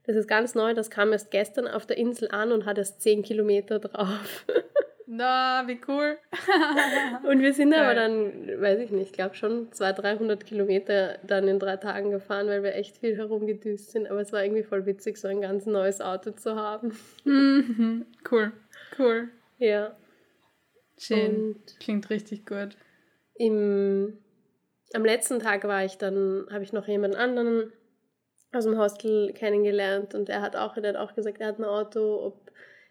das 0.06 0.16
ist 0.16 0.28
ganz 0.28 0.54
neu, 0.54 0.74
das 0.74 0.90
kam 0.90 1.12
erst 1.12 1.30
gestern 1.30 1.68
auf 1.68 1.86
der 1.86 1.98
Insel 1.98 2.28
an 2.30 2.52
und 2.52 2.64
hat 2.64 2.78
erst 2.78 3.02
10 3.02 3.22
Kilometer 3.22 3.78
drauf. 3.78 4.46
Na, 5.12 5.64
wie 5.66 5.80
cool. 5.88 6.18
und 7.28 7.40
wir 7.40 7.52
sind 7.52 7.70
Geil. 7.72 7.80
aber 7.80 7.94
dann, 7.96 8.60
weiß 8.60 8.78
ich 8.78 8.92
nicht, 8.92 9.08
ich 9.08 9.12
glaube 9.12 9.34
schon 9.34 9.72
200, 9.72 10.04
300 10.04 10.46
Kilometer 10.46 11.18
dann 11.26 11.48
in 11.48 11.58
drei 11.58 11.78
Tagen 11.78 12.12
gefahren, 12.12 12.46
weil 12.46 12.62
wir 12.62 12.76
echt 12.76 12.98
viel 12.98 13.16
herumgedüst 13.16 13.90
sind. 13.90 14.08
Aber 14.08 14.20
es 14.20 14.32
war 14.32 14.44
irgendwie 14.44 14.62
voll 14.62 14.86
witzig, 14.86 15.16
so 15.16 15.26
ein 15.26 15.40
ganz 15.40 15.66
neues 15.66 16.00
Auto 16.00 16.30
zu 16.30 16.54
haben. 16.54 16.96
Mhm. 17.24 18.06
Cool, 18.30 18.52
cool. 18.98 19.28
Ja. 19.58 19.96
Schön. 20.96 21.54
Und 21.54 21.80
Klingt 21.80 22.08
richtig 22.08 22.46
gut. 22.46 22.76
Im, 23.34 24.16
am 24.94 25.04
letzten 25.04 25.40
Tag 25.40 25.64
war 25.64 25.84
ich 25.84 25.98
dann, 25.98 26.46
habe 26.52 26.62
ich 26.62 26.72
noch 26.72 26.86
jemand 26.86 27.16
anderen 27.16 27.72
aus 28.52 28.64
dem 28.64 28.78
Hostel 28.78 29.32
kennengelernt 29.32 30.14
und 30.14 30.28
er 30.28 30.42
hat 30.42 30.56
auch, 30.56 30.76
er 30.76 30.88
hat 30.88 30.96
auch 30.96 31.14
gesagt, 31.14 31.40
er 31.40 31.48
hat 31.48 31.58
ein 31.58 31.64
Auto, 31.64 32.24
ob 32.24 32.50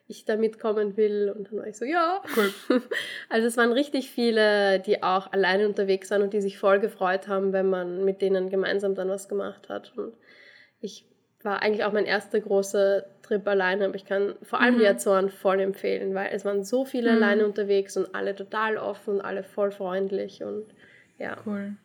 ich 0.09 0.25
da 0.25 0.35
mitkommen 0.35 0.97
will. 0.97 1.33
Und 1.35 1.51
dann 1.51 1.59
war 1.59 1.67
ich 1.67 1.77
so, 1.77 1.85
ja. 1.85 2.21
Cool. 2.35 2.51
Also 3.29 3.47
es 3.47 3.57
waren 3.57 3.71
richtig 3.71 4.09
viele, 4.09 4.79
die 4.79 5.03
auch 5.03 5.31
alleine 5.31 5.67
unterwegs 5.67 6.09
waren 6.09 6.23
und 6.23 6.33
die 6.33 6.41
sich 6.41 6.57
voll 6.57 6.79
gefreut 6.79 7.27
haben, 7.27 7.53
wenn 7.53 7.69
man 7.69 8.03
mit 8.03 8.21
denen 8.21 8.49
gemeinsam 8.49 8.95
dann 8.95 9.07
was 9.07 9.29
gemacht 9.29 9.69
hat. 9.69 9.93
Und 9.95 10.13
ich 10.81 11.05
war 11.43 11.61
eigentlich 11.61 11.85
auch 11.85 11.93
mein 11.93 12.05
erster 12.05 12.39
großer 12.39 13.05
Trip 13.21 13.47
alleine, 13.47 13.85
aber 13.85 13.95
ich 13.95 14.05
kann 14.05 14.35
vor 14.41 14.59
allem 14.59 14.75
mhm. 14.75 14.79
die 14.79 14.87
Azoren 14.87 15.29
voll 15.29 15.59
empfehlen, 15.59 16.15
weil 16.15 16.29
es 16.33 16.43
waren 16.43 16.63
so 16.63 16.85
viele 16.85 17.11
mhm. 17.11 17.17
alleine 17.17 17.45
unterwegs 17.45 17.95
und 17.95 18.13
alle 18.15 18.35
total 18.35 18.77
offen 18.77 19.15
und 19.15 19.21
alle 19.21 19.43
voll 19.43 19.71
freundlich 19.71 20.43
und 20.43 20.65
ja. 21.19 21.37
Cool. 21.45 21.77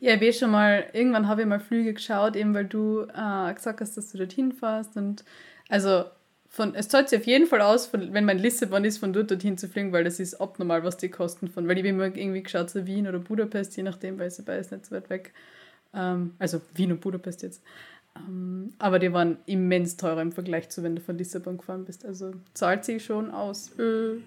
Ja, 0.00 0.14
ich 0.14 0.20
weiß 0.20 0.38
schon 0.38 0.50
mal, 0.50 0.86
irgendwann 0.92 1.28
habe 1.28 1.42
ich 1.42 1.46
mal 1.46 1.60
Flüge 1.60 1.94
geschaut, 1.94 2.36
eben 2.36 2.54
weil 2.54 2.64
du 2.64 3.02
äh, 3.02 3.54
gesagt 3.54 3.80
hast, 3.80 3.96
dass 3.96 4.12
du 4.12 4.18
dorthin 4.18 4.52
fährst. 4.52 4.96
Und 4.96 5.24
also 5.68 6.04
von, 6.48 6.74
es 6.74 6.88
zahlt 6.88 7.08
sich 7.08 7.18
auf 7.18 7.26
jeden 7.26 7.46
Fall 7.46 7.60
aus, 7.60 7.86
von, 7.86 8.12
wenn 8.14 8.24
man 8.24 8.38
Lissabon 8.38 8.84
ist, 8.84 8.98
von 8.98 9.12
dort 9.12 9.30
dorthin 9.30 9.58
zu 9.58 9.68
fliegen, 9.68 9.92
weil 9.92 10.04
das 10.04 10.20
ist 10.20 10.40
abnormal, 10.40 10.82
was 10.84 10.96
die 10.96 11.10
kosten 11.10 11.48
von, 11.48 11.68
weil 11.68 11.76
ich 11.76 11.82
habe 11.82 11.88
immer 11.88 12.04
irgendwie 12.04 12.42
geschaut, 12.42 12.70
so 12.70 12.86
Wien 12.86 13.06
oder 13.06 13.18
Budapest, 13.18 13.76
je 13.76 13.82
nachdem, 13.82 14.18
weil 14.18 14.28
es 14.28 14.38
dabei 14.38 14.58
ist 14.58 14.72
nicht 14.72 14.86
so 14.86 14.96
weit 14.96 15.10
weg. 15.10 15.32
Ähm, 15.94 16.34
also 16.38 16.60
Wien 16.74 16.92
und 16.92 17.00
Budapest 17.00 17.42
jetzt. 17.42 17.62
Ähm, 18.16 18.72
aber 18.78 18.98
die 18.98 19.12
waren 19.12 19.38
immens 19.46 19.96
teurer 19.96 20.22
im 20.22 20.32
Vergleich 20.32 20.70
zu, 20.70 20.82
wenn 20.82 20.96
du 20.96 21.02
von 21.02 21.18
Lissabon 21.18 21.58
gefahren 21.58 21.84
bist. 21.84 22.04
Also 22.04 22.32
zahlt 22.54 22.84
sich 22.84 23.04
schon 23.04 23.30
aus. 23.30 23.72
Mhm. 23.76 24.24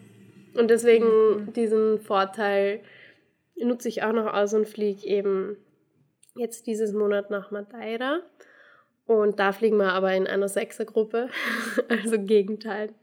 Und 0.54 0.70
deswegen 0.70 1.52
diesen 1.56 2.00
Vorteil 2.00 2.82
nutze 3.64 3.88
ich 3.88 4.04
auch 4.04 4.14
noch 4.14 4.34
aus 4.34 4.54
und 4.54 4.68
fliege 4.68 5.06
eben 5.06 5.58
jetzt 6.36 6.68
dieses 6.68 6.94
Monat 6.94 7.30
nach 7.30 7.52
Madeira. 7.52 8.22
Und 9.06 9.40
da 9.40 9.52
fliegen 9.52 9.78
wir 9.78 9.92
aber 9.92 10.14
in 10.14 10.28
einer 10.28 10.48
Sechsergruppe, 10.48 11.30
also 11.90 12.22
Gegenteil. 12.22 12.94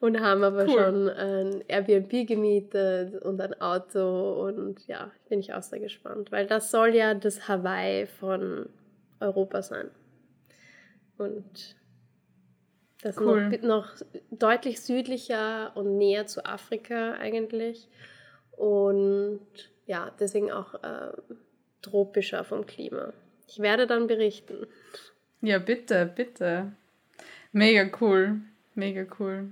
Und 0.00 0.20
haben 0.20 0.44
aber 0.44 0.64
cool. 0.64 0.70
schon 0.70 1.08
ein 1.08 1.64
Airbnb 1.68 2.26
gemietet 2.26 3.22
und 3.22 3.40
ein 3.40 3.58
Auto. 3.60 4.44
Und 4.46 4.86
ja, 4.86 5.10
bin 5.28 5.40
ich 5.40 5.54
auch 5.54 5.62
sehr 5.62 5.80
gespannt, 5.80 6.30
weil 6.30 6.46
das 6.46 6.70
soll 6.70 6.94
ja 6.94 7.14
das 7.14 7.48
Hawaii 7.48 8.06
von 8.06 8.68
Europa 9.20 9.62
sein. 9.62 9.90
Und 11.16 11.76
das 13.02 13.18
cool. 13.18 13.48
noch, 13.48 13.62
noch 13.62 13.88
deutlich 14.30 14.80
südlicher 14.82 15.72
und 15.74 15.96
näher 15.96 16.26
zu 16.26 16.44
Afrika 16.44 17.12
eigentlich. 17.12 17.88
Und 18.50 19.40
ja, 19.86 20.10
deswegen 20.18 20.50
auch 20.52 20.74
äh, 20.74 21.12
tropischer 21.82 22.44
vom 22.44 22.66
Klima. 22.66 23.12
Ich 23.48 23.60
werde 23.60 23.86
dann 23.86 24.06
berichten. 24.06 24.66
Ja, 25.40 25.58
bitte, 25.58 26.10
bitte. 26.14 26.72
Mega 27.52 27.88
cool. 28.00 28.40
Mega 28.74 29.06
cool. 29.18 29.50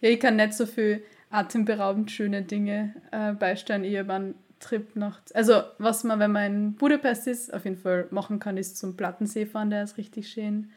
Ja, 0.00 0.10
ich 0.10 0.20
kann 0.20 0.36
nicht 0.36 0.54
so 0.54 0.66
viel 0.66 1.02
atemberaubend 1.30 2.10
schöne 2.10 2.42
Dinge 2.42 2.94
äh, 3.12 3.32
beisteuern. 3.32 3.84
Ich 3.84 3.96
habe 3.96 4.12
einen 4.12 4.34
Trip 4.60 4.96
nach. 4.96 5.20
Also, 5.34 5.62
was 5.78 6.04
man, 6.04 6.18
wenn 6.18 6.32
man 6.32 6.44
in 6.44 6.74
Budapest 6.74 7.26
ist, 7.26 7.54
auf 7.54 7.64
jeden 7.64 7.76
Fall 7.76 8.08
machen 8.10 8.40
kann, 8.40 8.56
ist 8.56 8.76
zum 8.76 8.96
Plattensee 8.96 9.46
fahren, 9.46 9.70
der 9.70 9.84
ist 9.84 9.96
richtig 9.96 10.28
schön. 10.28 10.72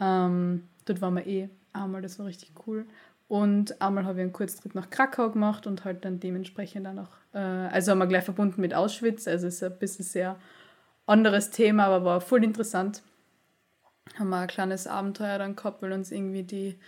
Ähm, 0.00 0.68
dort 0.84 1.00
waren 1.00 1.14
wir 1.14 1.26
eh 1.26 1.48
einmal, 1.72 2.02
das 2.02 2.18
war 2.18 2.26
richtig 2.26 2.52
cool. 2.66 2.86
Und 3.28 3.80
einmal 3.82 4.04
habe 4.04 4.18
ich 4.18 4.22
einen 4.22 4.32
Kurztrip 4.32 4.74
nach 4.74 4.90
Krakau 4.90 5.30
gemacht 5.30 5.66
und 5.66 5.84
halt 5.84 6.04
dann 6.04 6.20
dementsprechend 6.20 6.86
dann 6.86 7.00
auch, 7.00 7.10
äh, 7.34 7.38
also 7.38 7.90
haben 7.90 7.98
wir 7.98 8.06
gleich 8.06 8.24
verbunden 8.24 8.60
mit 8.60 8.72
Auschwitz, 8.72 9.26
also 9.26 9.48
ist 9.48 9.62
ein 9.62 9.78
bisschen 9.78 10.04
sehr 10.04 10.38
anderes 11.06 11.50
Thema, 11.50 11.86
aber 11.86 12.04
war 12.04 12.20
voll 12.20 12.44
interessant. 12.44 13.02
Haben 14.16 14.30
wir 14.30 14.38
ein 14.38 14.48
kleines 14.48 14.86
Abenteuer 14.86 15.38
dann 15.38 15.56
gehabt, 15.56 15.82
weil 15.82 15.92
uns 15.92 16.12
irgendwie 16.12 16.44
die 16.44 16.78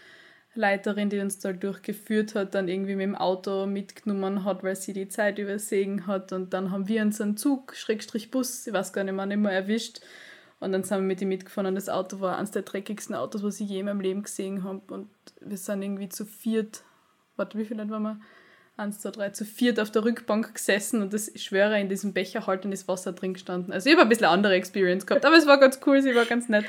Leiterin, 0.54 1.10
die 1.10 1.20
uns 1.20 1.38
da 1.38 1.52
durchgeführt 1.52 2.34
hat, 2.34 2.54
dann 2.54 2.68
irgendwie 2.68 2.96
mit 2.96 3.04
dem 3.04 3.14
Auto 3.14 3.66
mitgenommen 3.66 4.44
hat, 4.44 4.62
weil 4.62 4.76
sie 4.76 4.92
die 4.92 5.08
Zeit 5.08 5.38
übersehen 5.38 6.06
hat. 6.06 6.32
Und 6.32 6.52
dann 6.52 6.70
haben 6.70 6.88
wir 6.88 7.02
unseren 7.02 7.36
Zug, 7.36 7.74
Schrägstrich 7.74 8.30
Bus, 8.30 8.66
ich 8.66 8.72
weiß 8.72 8.92
gar 8.92 9.04
nicht 9.04 9.14
mehr, 9.14 9.26
nicht 9.26 9.38
mehr 9.38 9.52
erwischt. 9.52 10.00
Und 10.60 10.72
dann 10.72 10.82
sind 10.82 10.98
wir 10.98 11.02
mit 11.02 11.20
ihm 11.20 11.28
mitgefahren 11.28 11.66
und 11.66 11.74
das 11.76 11.88
Auto 11.88 12.20
war 12.20 12.36
eines 12.36 12.50
der 12.50 12.62
dreckigsten 12.62 13.14
Autos, 13.14 13.42
was 13.42 13.60
ich 13.60 13.68
je 13.68 13.80
in 13.80 13.86
meinem 13.86 14.00
Leben 14.00 14.24
gesehen 14.24 14.64
habe. 14.64 14.92
Und 14.92 15.08
wir 15.40 15.56
sind 15.56 15.82
irgendwie 15.82 16.08
zu 16.08 16.24
viert, 16.24 16.82
warte, 17.36 17.58
wie 17.58 17.64
viele 17.64 17.82
Leute 17.82 17.92
waren 17.92 18.02
wir? 18.02 18.20
Eins, 18.76 19.00
zwei, 19.00 19.10
drei, 19.10 19.30
zu 19.30 19.44
viert 19.44 19.80
auf 19.80 19.90
der 19.90 20.04
Rückbank 20.04 20.54
gesessen 20.54 21.02
und 21.02 21.12
das, 21.12 21.26
ich 21.26 21.42
schwöre, 21.42 21.80
in 21.80 21.88
diesem 21.88 22.12
Becher 22.12 22.46
halt 22.46 22.64
in 22.64 22.70
das 22.70 22.86
Wasser 22.86 23.12
drin 23.12 23.34
gestanden. 23.34 23.72
Also 23.72 23.88
ich 23.88 23.96
habe 23.96 24.02
ein 24.02 24.08
bisschen 24.08 24.26
andere 24.26 24.54
Experience 24.54 25.04
gehabt, 25.04 25.24
aber 25.24 25.36
es 25.36 25.48
war 25.48 25.58
ganz 25.58 25.80
cool, 25.84 26.00
sie 26.00 26.14
war 26.14 26.26
ganz 26.26 26.48
nett. 26.48 26.64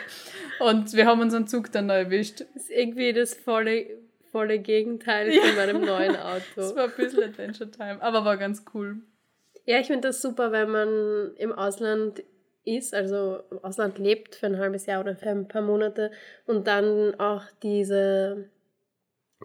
Und 0.60 0.94
wir 0.94 1.06
haben 1.06 1.22
unseren 1.22 1.48
Zug 1.48 1.72
dann 1.72 1.86
noch 1.86 1.94
erwischt. 1.94 2.42
Das 2.42 2.64
ist 2.64 2.72
irgendwie 2.72 3.14
das 3.14 3.36
volle, 3.36 3.86
volle 4.32 4.58
Gegenteil 4.58 5.32
ja. 5.32 5.42
von 5.42 5.56
meinem 5.56 5.86
neuen 5.86 6.16
Auto. 6.16 6.62
Es 6.62 6.76
war 6.76 6.86
ein 6.86 6.94
bisschen 6.98 7.24
Adventure 7.24 7.70
Time, 7.70 8.02
aber 8.02 8.26
war 8.26 8.38
ganz 8.38 8.66
cool. 8.74 8.98
Ja, 9.66 9.80
ich 9.80 9.86
finde 9.86 10.08
das 10.08 10.20
super, 10.24 10.52
wenn 10.52 10.72
man 10.72 11.36
im 11.36 11.52
Ausland 11.52 12.24
ist, 12.66 12.94
also 12.94 13.40
im 13.52 13.64
Ausland 13.64 13.98
lebt 13.98 14.36
für 14.36 14.48
ein 14.48 14.58
halbes 14.58 14.86
Jahr 14.86 15.02
oder 15.02 15.16
für 15.16 15.30
ein 15.30 15.48
paar 15.48 15.62
Monate 15.62 16.12
und 16.46 16.68
dann 16.68 17.20
auch 17.20 17.44
diese, 17.64 18.50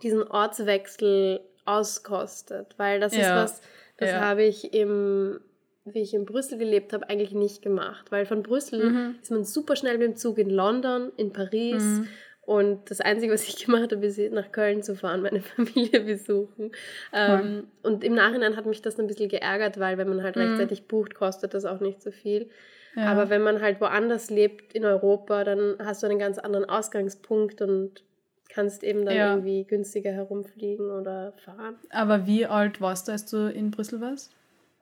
diesen 0.02 0.22
Ortswechsel 0.22 1.40
auskostet, 1.64 2.74
weil 2.76 3.00
das 3.00 3.16
ja. 3.16 3.20
ist 3.20 3.52
was, 3.52 3.62
das 3.96 4.10
ja. 4.10 4.20
habe 4.20 4.42
ich 4.42 4.74
im, 4.74 5.40
wie 5.84 6.00
ich 6.00 6.14
in 6.14 6.26
Brüssel 6.26 6.58
gelebt 6.58 6.92
habe, 6.92 7.08
eigentlich 7.08 7.32
nicht 7.32 7.62
gemacht, 7.62 8.10
weil 8.10 8.26
von 8.26 8.42
Brüssel 8.42 8.90
mhm. 8.90 9.14
ist 9.22 9.30
man 9.30 9.44
super 9.44 9.76
schnell 9.76 9.98
mit 9.98 10.08
dem 10.08 10.16
Zug 10.16 10.38
in 10.38 10.50
London, 10.50 11.12
in 11.16 11.32
Paris 11.32 11.82
mhm. 11.82 12.08
Und 12.46 12.90
das 12.90 13.00
Einzige, 13.00 13.32
was 13.32 13.48
ich 13.48 13.64
gemacht 13.64 13.92
habe, 13.92 14.04
ist 14.04 14.18
nach 14.32 14.52
Köln 14.52 14.82
zu 14.82 14.94
fahren, 14.96 15.22
meine 15.22 15.40
Familie 15.56 16.00
besuchen. 16.00 16.72
Ähm, 17.12 17.68
und 17.82 18.04
im 18.04 18.14
Nachhinein 18.14 18.56
hat 18.56 18.66
mich 18.66 18.82
das 18.82 18.98
ein 18.98 19.06
bisschen 19.06 19.28
geärgert, 19.28 19.78
weil 19.78 19.98
wenn 19.98 20.08
man 20.08 20.22
halt 20.22 20.36
mhm. 20.36 20.42
rechtzeitig 20.42 20.86
bucht, 20.86 21.14
kostet 21.14 21.54
das 21.54 21.64
auch 21.64 21.80
nicht 21.80 22.02
so 22.02 22.10
viel. 22.10 22.50
Ja. 22.94 23.10
Aber 23.10 23.28
wenn 23.30 23.42
man 23.42 23.60
halt 23.60 23.80
woanders 23.80 24.30
lebt 24.30 24.72
in 24.72 24.84
Europa, 24.84 25.44
dann 25.44 25.76
hast 25.84 26.02
du 26.02 26.06
einen 26.06 26.18
ganz 26.18 26.38
anderen 26.38 26.68
Ausgangspunkt 26.68 27.60
und 27.60 28.04
kannst 28.48 28.84
eben 28.84 29.04
dann 29.04 29.16
ja. 29.16 29.30
irgendwie 29.32 29.64
günstiger 29.64 30.12
herumfliegen 30.12 30.90
oder 30.90 31.32
fahren. 31.44 31.76
Aber 31.90 32.26
wie 32.26 32.46
alt 32.46 32.80
warst 32.80 33.08
du, 33.08 33.12
als 33.12 33.26
du 33.26 33.50
in 33.50 33.72
Brüssel 33.72 34.00
warst? 34.00 34.32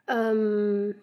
Ähm, 0.09 0.95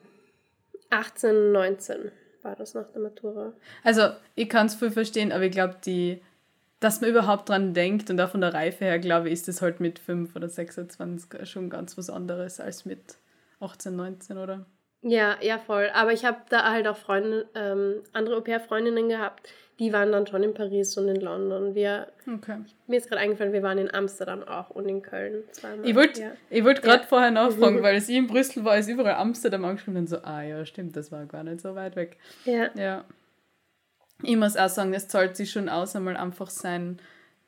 18, 0.91 1.51
19 1.51 2.11
war 2.43 2.55
das 2.55 2.73
nach 2.75 2.89
der 2.91 3.01
Matura. 3.01 3.53
Also, 3.83 4.09
ich 4.35 4.49
kann 4.49 4.67
es 4.67 4.75
voll 4.75 4.91
verstehen, 4.91 5.31
aber 5.31 5.43
ich 5.43 5.51
glaube, 5.51 5.75
die, 5.83 6.21
dass 6.79 7.01
man 7.01 7.09
überhaupt 7.09 7.49
dran 7.49 7.73
denkt 7.73 8.09
und 8.09 8.21
auch 8.21 8.29
von 8.29 8.41
der 8.41 8.53
Reife 8.53 8.85
her, 8.85 8.99
glaube 8.99 9.27
ich, 9.27 9.33
ist 9.33 9.49
es 9.49 9.61
halt 9.61 9.79
mit 9.79 9.97
5 9.97 10.35
oder 10.35 10.47
26 10.47 11.49
schon 11.49 11.69
ganz 11.69 11.97
was 11.97 12.09
anderes 12.09 12.59
als 12.59 12.85
mit 12.85 13.17
18, 13.59 13.95
19, 13.95 14.37
oder? 14.37 14.65
Ja, 15.01 15.37
ja, 15.41 15.57
voll. 15.57 15.89
Aber 15.93 16.11
ich 16.11 16.25
habe 16.25 16.37
da 16.49 16.71
halt 16.71 16.87
auch 16.87 16.97
Freunde, 16.97 17.47
ähm, 17.55 18.01
andere 18.11 18.37
Au-pair-Freundinnen 18.37 19.07
gehabt, 19.07 19.49
die 19.79 19.93
waren 19.93 20.11
dann 20.11 20.27
schon 20.27 20.43
in 20.43 20.53
Paris 20.53 20.97
und 20.97 21.07
in 21.07 21.21
London. 21.21 21.73
Wir, 21.73 22.07
okay. 22.27 22.57
Mir 22.87 22.97
ist 22.97 23.07
gerade 23.07 23.21
eingefallen, 23.21 23.53
wir 23.53 23.63
waren 23.63 23.77
in 23.77 23.93
Amsterdam 23.93 24.43
auch 24.43 24.69
und 24.71 24.89
in 24.89 25.01
Köln 25.01 25.43
zweimal. 25.51 25.87
Ich 25.87 25.95
wollte 25.95 26.21
ja. 26.49 26.65
wollt 26.65 26.81
gerade 26.81 27.03
ja. 27.03 27.07
vorher 27.07 27.31
nachfragen, 27.31 27.77
weil 27.81 27.95
als 27.95 28.09
ich 28.09 28.17
in 28.17 28.27
Brüssel 28.27 28.65
war, 28.65 28.77
ist 28.77 28.89
überall 28.89 29.15
Amsterdam 29.15 29.63
angeschrieben 29.63 30.01
und 30.01 30.09
so, 30.09 30.17
ah 30.17 30.41
ja, 30.41 30.65
stimmt, 30.65 30.97
das 30.97 31.13
war 31.13 31.25
gar 31.25 31.43
nicht 31.43 31.61
so 31.61 31.75
weit 31.75 31.95
weg. 31.95 32.17
Ja. 32.43 32.69
ja. 32.75 33.05
Ich 34.21 34.35
muss 34.35 34.57
auch 34.57 34.67
sagen, 34.67 34.93
es 34.93 35.07
zahlt 35.07 35.37
sich 35.37 35.49
schon 35.49 35.69
aus, 35.69 35.95
einmal 35.95 36.17
einfach 36.17 36.49
sein, 36.49 36.99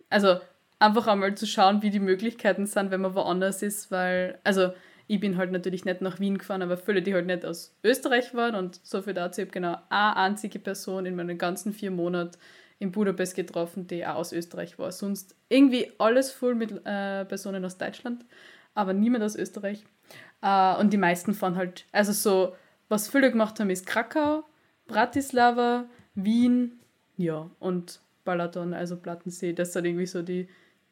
also 0.09 0.39
einfach 0.79 1.07
einmal 1.07 1.35
zu 1.35 1.45
schauen, 1.45 1.81
wie 1.81 1.89
die 1.89 1.99
Möglichkeiten 1.99 2.65
sind, 2.65 2.91
wenn 2.91 3.01
man 3.01 3.13
woanders 3.13 3.61
ist, 3.61 3.91
weil, 3.91 4.39
also 4.45 4.71
ich 5.11 5.19
bin 5.19 5.35
halt 5.35 5.51
natürlich 5.51 5.83
nicht 5.83 5.99
nach 5.99 6.21
Wien 6.21 6.37
gefahren, 6.37 6.61
aber 6.61 6.77
viele, 6.77 7.01
die 7.01 7.13
halt 7.13 7.25
nicht 7.25 7.45
aus 7.45 7.75
Österreich 7.83 8.33
waren 8.33 8.55
und 8.55 8.79
so 8.81 9.01
viel 9.01 9.13
dazu, 9.13 9.41
ich 9.41 9.47
habe 9.47 9.51
genau 9.51 9.77
eine 9.89 10.15
einzige 10.15 10.57
Person 10.57 11.05
in 11.05 11.17
meinen 11.17 11.37
ganzen 11.37 11.73
vier 11.73 11.91
Monaten 11.91 12.37
in 12.79 12.93
Budapest 12.93 13.35
getroffen, 13.35 13.87
die 13.87 14.05
auch 14.05 14.15
aus 14.15 14.31
Österreich 14.31 14.79
war. 14.79 14.89
Sonst 14.93 15.35
irgendwie 15.49 15.91
alles 15.97 16.31
voll 16.31 16.55
mit 16.55 16.71
äh, 16.85 17.25
Personen 17.25 17.65
aus 17.65 17.77
Deutschland, 17.77 18.23
aber 18.73 18.93
niemand 18.93 19.25
aus 19.25 19.35
Österreich. 19.35 19.83
Äh, 20.41 20.75
und 20.77 20.93
die 20.93 20.97
meisten 20.97 21.33
fahren 21.33 21.57
halt, 21.57 21.83
also 21.91 22.13
so, 22.13 22.55
was 22.87 23.09
viele 23.09 23.31
gemacht 23.31 23.59
haben, 23.59 23.69
ist 23.69 23.85
Krakau, 23.85 24.45
Bratislava, 24.87 25.89
Wien, 26.15 26.79
ja, 27.17 27.51
und 27.59 27.99
Balaton, 28.23 28.73
also 28.73 28.95
Plattensee. 28.95 29.51
Das 29.51 29.73
sind 29.73 29.83
irgendwie 29.83 30.05
so 30.07 30.21
die, 30.21 30.47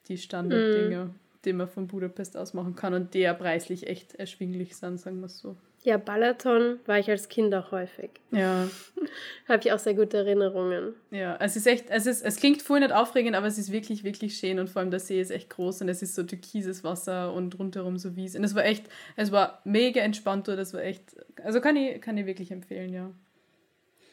die 0.09 0.17
Standarddinge. 0.17 1.05
Mm 1.05 1.15
den 1.45 1.57
man 1.57 1.67
von 1.67 1.87
Budapest 1.87 2.35
aus 2.35 2.53
machen 2.53 2.75
kann 2.75 2.93
und 2.93 3.13
der 3.13 3.33
preislich 3.33 3.87
echt 3.87 4.15
erschwinglich 4.15 4.75
sind, 4.75 4.99
sagen 4.99 5.19
wir 5.19 5.27
es 5.27 5.39
so. 5.39 5.55
Ja, 5.83 5.95
Balaton 5.95 6.79
war 6.85 6.99
ich 6.99 7.09
als 7.09 7.29
Kind 7.29 7.55
auch 7.55 7.71
häufig. 7.71 8.09
Ja. 8.31 8.67
Habe 9.47 9.61
ich 9.63 9.71
auch 9.71 9.79
sehr 9.79 9.93
gute 9.93 10.17
Erinnerungen. 10.17 10.93
Ja, 11.09 11.37
es 11.39 11.55
ist 11.55 11.67
echt, 11.67 11.89
es, 11.89 12.05
ist, 12.05 12.21
es 12.25 12.35
klingt 12.35 12.61
voll 12.61 12.81
nicht 12.81 12.91
aufregend, 12.91 13.35
aber 13.35 13.47
es 13.47 13.57
ist 13.57 13.71
wirklich, 13.71 14.03
wirklich 14.03 14.37
schön 14.37 14.59
und 14.59 14.69
vor 14.69 14.81
allem 14.81 14.91
der 14.91 14.99
See 14.99 15.21
ist 15.21 15.31
echt 15.31 15.49
groß 15.49 15.81
und 15.81 15.89
es 15.89 16.01
ist 16.01 16.15
so 16.15 16.23
türkises 16.23 16.83
Wasser 16.83 17.33
und 17.33 17.57
rundherum 17.57 17.97
so 17.97 18.17
Wies. 18.17 18.35
Und 18.35 18.43
es 18.43 18.55
war 18.55 18.65
echt, 18.65 18.89
es 19.15 19.31
war 19.31 19.61
mega 19.63 20.01
entspannt 20.01 20.49
das 20.49 20.73
war 20.73 20.81
echt, 20.81 21.15
also 21.43 21.61
kann 21.61 21.77
ich, 21.77 22.01
kann 22.01 22.17
ich 22.17 22.25
wirklich 22.25 22.51
empfehlen, 22.51 22.91
ja. 22.91 23.11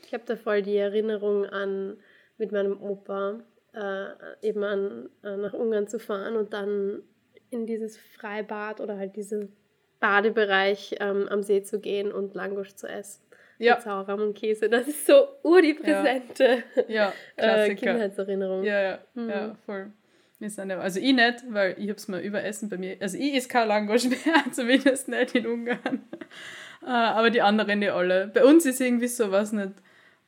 Ich 0.07 0.15
habe 0.15 0.23
da 0.25 0.37
voll 0.37 0.63
die 0.63 0.77
Erinnerung 0.77 1.47
an, 1.47 1.97
mit 2.39 2.53
meinem 2.53 2.81
Opa, 2.81 3.41
äh, 3.75 4.47
eben 4.47 4.63
an, 4.63 5.09
äh, 5.25 5.37
nach 5.37 5.53
Ungarn 5.53 5.89
zu 5.89 5.99
fahren 5.99 6.37
und 6.37 6.53
dann 6.53 7.03
in 7.51 7.67
dieses 7.67 7.97
Freibad 7.99 8.81
oder 8.81 8.99
halt 8.99 9.17
diesen 9.17 9.53
Badebereich 10.01 10.97
ähm, 11.01 11.29
am 11.29 11.43
See 11.43 11.63
zu 11.63 11.81
gehen 11.81 12.13
und 12.13 12.35
Langosch 12.35 12.75
zu 12.75 12.87
essen. 12.87 13.23
Ja. 13.59 13.77
Mit 13.77 13.85
Sauerrahm 13.85 14.21
und 14.21 14.35
Käse. 14.35 14.69
Das 14.69 14.87
ist 14.87 15.07
so 15.07 15.29
ur 15.43 15.63
die 15.63 15.75
präsente 15.75 16.63
ja. 16.89 17.13
ja, 17.39 17.65
äh, 17.65 17.75
Kindheitserinnerung. 17.75 18.65
Ja, 18.65 18.83
ja, 18.83 18.99
mhm. 19.15 19.31
ja, 19.31 19.57
voll. 19.65 19.93
Also 20.39 21.01
ich 21.01 21.15
nicht, 21.15 21.45
weil 21.49 21.77
ich 21.79 21.89
habe 21.89 21.97
es 21.97 22.09
mal 22.09 22.21
überessen 22.21 22.69
bei 22.69 22.77
mir. 22.77 22.99
Also 23.01 23.17
ich 23.17 23.35
esse 23.35 23.49
kein 23.49 23.69
Langosch 23.69 24.05
mehr, 24.09 24.45
zumindest 24.53 25.09
nicht 25.09 25.35
in 25.35 25.47
Ungarn. 25.47 26.05
Äh, 26.83 26.91
aber 26.91 27.31
die 27.31 27.41
anderen 27.41 27.81
die 27.81 27.89
alle. 27.89 28.29
Bei 28.29 28.45
uns 28.45 28.65
ist 28.65 28.81
irgendwie 28.81 29.09
so, 29.09 29.33
was 29.33 29.51
nicht, 29.51 29.73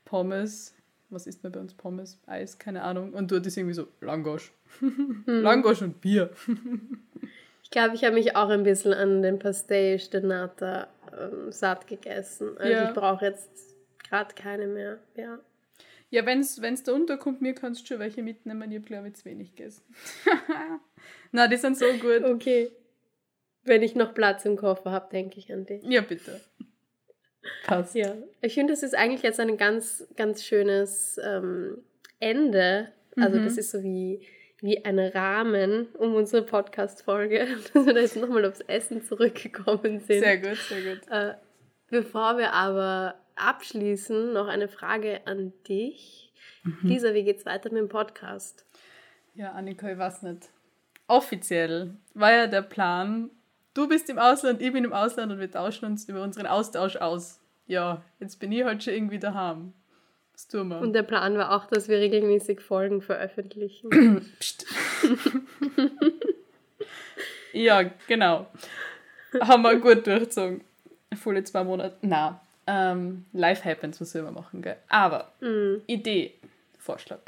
Pommes. 0.05 0.75
Was 1.11 1.27
isst 1.27 1.43
man 1.43 1.53
bei 1.53 1.61
uns? 1.61 1.75
Pommes, 1.75 2.21
Eis, 2.27 2.59
keine 2.59 2.83
Ahnung. 2.83 3.15
Und 3.15 3.31
dort 3.33 3.47
ist 3.47 3.57
irgendwie 3.57 3.75
so 3.75 3.89
Langosch. 4.01 4.53
Hm. 4.81 5.25
Langosch 5.27 5.83
und 5.83 6.01
Bier. 6.01 6.31
ich 7.63 7.71
glaube, 7.71 7.95
ich 7.95 8.05
habe 8.05 8.15
mich 8.15 8.37
auch 8.37 8.51
ein 8.51 8.63
bisschen 8.63 8.93
an 8.93 9.23
den 9.23 9.39
Pastéis 9.39 10.11
de 10.11 10.21
Nata 10.21 10.89
ähm, 11.19 11.51
satt 11.51 11.87
gegessen. 11.87 12.59
Also 12.59 12.73
ja. 12.73 12.89
ich 12.89 12.95
brauche 12.95 13.25
jetzt 13.25 13.77
gerade 14.09 14.35
keine 14.35 14.67
mehr. 14.67 14.99
Ja. 15.17 15.39
Ja, 16.11 16.25
wenn 16.25 16.41
es 16.41 16.83
da 16.85 16.93
unterkommt, 16.93 17.43
mir 17.43 17.55
kannst 17.55 17.83
du 17.83 17.87
schon 17.87 17.99
welche 17.99 18.23
mitnehmen. 18.23 18.71
Ich 18.71 18.79
habe, 18.79 18.87
glaube 18.87 19.09
ich, 19.09 19.15
zu 19.15 19.27
wenig 19.27 19.55
gegessen. 19.55 19.83
Na, 21.33 21.49
die 21.49 21.59
sind 21.59 21.77
so 21.77 21.85
gut. 22.01 22.25
Okay. 22.25 22.71
Wenn 23.65 23.83
ich 23.83 23.95
noch 23.95 24.15
Platz 24.15 24.47
im 24.47 24.57
Koffer 24.57 24.91
habe, 24.91 25.11
denke 25.13 25.39
ich 25.39 25.53
an 25.53 25.67
dich. 25.67 25.83
Ja, 25.85 26.01
bitte. 26.01 26.41
Passt. 27.65 27.95
Ja. 27.95 28.15
Ich 28.41 28.55
finde, 28.55 28.73
das 28.73 28.83
ist 28.83 28.95
eigentlich 28.95 29.23
jetzt 29.23 29.41
ein 29.41 29.57
ganz, 29.57 30.07
ganz 30.17 30.45
schönes 30.45 31.21
ähm, 31.23 31.79
Ende. 32.21 32.93
Also, 33.17 33.39
mhm. 33.39 33.45
das 33.45 33.57
ist 33.57 33.71
so 33.71 33.83
wie, 33.83 34.21
wie 34.61 34.85
ein 34.85 34.99
Rahmen 34.99 35.87
um 35.95 36.15
unsere 36.15 36.43
Podcast-Folge, 36.43 37.47
dass 37.73 37.87
wir 37.87 37.95
da 37.95 38.01
jetzt 38.01 38.17
nochmal 38.17 38.45
aufs 38.45 38.61
Essen 38.61 39.03
zurückgekommen 39.03 40.01
sind. 40.01 40.21
Sehr 40.21 40.39
gut, 40.39 40.57
sehr 40.57 40.95
gut. 40.95 41.09
Äh, 41.11 41.35
bevor 41.89 42.39
wir 42.39 42.53
aber 42.53 43.15
abschließen, 43.37 44.33
noch 44.33 44.49
eine 44.49 44.69
Frage 44.69 45.27
an 45.27 45.53
dich. 45.69 46.33
Mhm. 46.65 46.89
Lisa, 46.89 47.15
wie 47.15 47.25
geht's 47.25 47.47
weiter 47.47 47.71
mit 47.71 47.81
dem 47.81 47.89
Podcast? 47.89 48.67
Ja, 49.35 49.53
Annika, 49.53 49.91
ich 49.91 49.99
weiß 49.99 50.23
nicht. 50.23 50.51
Offiziell 51.07 51.97
war 52.15 52.33
ja 52.33 52.47
der 52.47 52.63
Plan, 52.63 53.31
du 53.79 53.87
bist 53.87 54.11
im 54.11 54.19
Ausland, 54.19 54.61
ich 54.61 54.73
bin 54.73 54.85
im 54.85 54.93
Ausland 54.93 55.31
und 55.31 55.39
wir 55.39 55.51
tauschen 55.51 55.85
uns 55.85 56.09
über 56.09 56.23
unseren 56.23 56.47
Austausch 56.47 56.97
aus. 56.97 57.39
Ja, 57.69 58.03
jetzt 58.19 58.41
bin 58.41 58.51
ich 58.51 58.65
halt 58.65 58.83
schon 58.83 58.93
irgendwie 58.93 59.21
daheim. 59.21 59.73
Was 60.33 60.49
tun 60.49 60.69
wir? 60.69 60.81
Und 60.81 60.95
der 60.95 61.05
Plan 61.05 61.39
war 61.39 61.55
auch, 61.55 61.67
dass 61.67 61.89
wir 61.89 61.99
regelmäßig 61.99 62.61
Folgen 62.61 63.03
veröffentlichen. 63.03 64.27
Psst. 64.41 64.67
ja, 67.53 67.85
genau. 68.09 68.49
Haben 69.41 69.63
wir 69.63 69.77
gut 69.77 70.07
durchgezogen. 70.07 70.63
Volle 71.15 71.45
zwei 71.45 71.63
Monate. 71.63 71.97
Na, 72.03 72.41
ähm, 72.67 73.27
Life 73.33 73.65
Happens, 73.65 74.01
was 74.01 74.13
wir 74.13 74.23
immer 74.23 74.33
machen, 74.33 74.61
gell? 74.61 74.77
Aber 74.89 75.33
mhm. 75.41 75.83
Idee, 75.87 76.35
Vorschlag. 76.79 77.21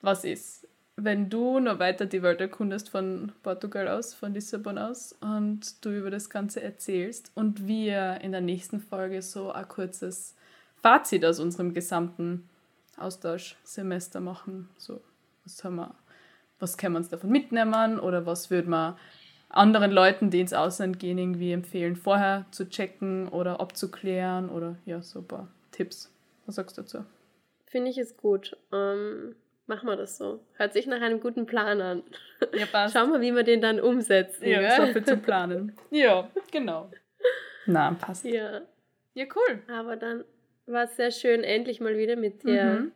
Was 0.00 0.24
ist, 0.24 0.61
wenn 0.96 1.30
du 1.30 1.58
noch 1.58 1.78
weiter 1.78 2.06
die 2.06 2.22
Welt 2.22 2.40
erkundest 2.40 2.90
von 2.90 3.32
Portugal 3.42 3.88
aus, 3.88 4.14
von 4.14 4.34
Lissabon 4.34 4.78
aus 4.78 5.14
und 5.20 5.84
du 5.84 5.96
über 5.96 6.10
das 6.10 6.30
Ganze 6.30 6.62
erzählst 6.62 7.32
und 7.34 7.66
wir 7.66 8.20
in 8.20 8.32
der 8.32 8.40
nächsten 8.40 8.80
Folge 8.80 9.22
so 9.22 9.52
ein 9.52 9.68
kurzes 9.68 10.34
Fazit 10.76 11.24
aus 11.24 11.40
unserem 11.40 11.72
gesamten 11.72 12.48
Austauschsemester 12.96 14.20
machen. 14.20 14.68
So, 14.76 15.00
was 15.44 15.64
haben 15.64 15.76
wir, 15.76 15.94
was 16.58 16.76
können 16.76 16.94
wir 16.94 16.98
uns 16.98 17.08
davon 17.08 17.30
mitnehmen 17.30 17.98
oder 17.98 18.26
was 18.26 18.50
würde 18.50 18.68
man 18.68 18.96
anderen 19.48 19.92
Leuten, 19.92 20.30
die 20.30 20.40
ins 20.40 20.52
Ausland 20.52 20.98
gehen, 20.98 21.18
irgendwie 21.18 21.52
empfehlen, 21.52 21.96
vorher 21.96 22.46
zu 22.50 22.68
checken 22.68 23.28
oder 23.28 23.60
abzuklären 23.60 24.48
oder 24.48 24.76
ja, 24.84 25.02
so 25.02 25.20
ein 25.20 25.26
paar 25.26 25.48
Tipps. 25.70 26.10
Was 26.46 26.56
sagst 26.56 26.76
du 26.76 26.82
dazu? 26.82 27.04
Finde 27.66 27.90
ich 27.90 27.98
es 27.98 28.16
gut. 28.16 28.56
Ähm, 28.72 29.34
machen 29.66 29.88
wir 29.88 29.96
das 29.96 30.18
so. 30.18 30.44
Hört 30.54 30.72
sich 30.72 30.86
nach 30.86 31.00
einem 31.00 31.20
guten 31.20 31.46
Plan 31.46 31.80
an. 31.80 32.02
Ja, 32.54 32.66
passt. 32.66 32.94
Schauen 32.94 33.12
wir, 33.12 33.20
wie 33.20 33.34
wir 33.34 33.42
den 33.42 33.60
dann 33.60 33.80
umsetzen. 33.80 34.46
Ja, 34.46 34.60
gell? 34.60 34.86
so 34.86 34.92
viel 34.92 35.04
zu 35.04 35.16
planen. 35.16 35.76
ja, 35.90 36.30
genau. 36.50 36.90
Na, 37.66 37.92
passt. 37.92 38.24
Ja. 38.24 38.62
Ja, 39.14 39.26
cool. 39.34 39.62
Aber 39.68 39.96
dann 39.96 40.24
war 40.66 40.84
es 40.84 40.96
sehr 40.96 41.10
schön, 41.10 41.44
endlich 41.44 41.80
mal 41.80 41.96
wieder 41.96 42.16
mit 42.16 42.42
dir 42.44 42.64
mhm. 42.64 42.92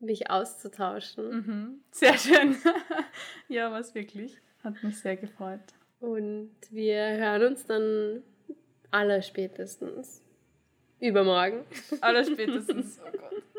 mich 0.00 0.30
auszutauschen. 0.30 1.30
Mhm. 1.30 1.80
Sehr 1.90 2.16
schön. 2.18 2.56
ja, 3.48 3.70
war 3.70 3.80
es 3.80 3.94
wirklich. 3.94 4.38
Hat 4.62 4.82
mich 4.82 4.98
sehr 4.98 5.16
gefreut. 5.16 5.60
Und 6.00 6.52
wir 6.70 7.02
hören 7.02 7.42
uns 7.44 7.66
dann 7.66 8.22
aller 8.90 9.22
spätestens 9.22 10.22
übermorgen. 11.00 11.64
Aller 12.00 12.24
spätestens, 12.24 13.00
oh 13.04 13.10
Gott. 13.10 13.55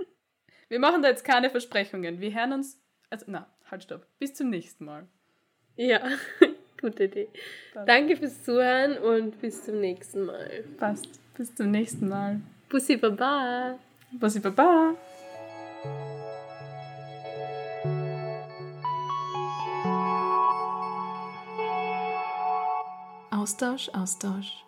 Wir 0.70 0.80
machen 0.80 1.02
da 1.02 1.10
jetzt 1.10 1.24
keine 1.24 1.50
Versprechungen. 1.50 2.20
Wir 2.20 2.34
hören 2.34 2.54
uns, 2.54 2.82
also 3.10 3.26
na, 3.30 3.48
halt 3.72 3.84
stopp. 3.84 4.06
Bis 4.20 4.34
zum 4.34 4.50
nächsten 4.50 4.86
Mal. 4.86 5.08
Ja, 5.78 6.02
gute 6.82 7.06
Idee. 7.06 7.30
Passt. 7.74 7.88
Danke 7.88 8.18
fürs 8.18 8.44
Zuhören 8.44 8.98
und 8.98 9.40
bis 9.40 9.64
zum 9.64 9.80
nächsten 9.80 10.26
Mal. 10.26 10.64
Passt. 10.78 11.08
Bis 11.36 11.56
zum 11.56 11.72
nächsten 11.72 12.10
Mal. 12.10 12.42
Bussi 12.70 12.98
Baba. 12.98 13.80
Bussi 14.12 14.40
Baba. 14.40 14.96
Austausch, 23.32 23.90
Austausch. 23.94 24.67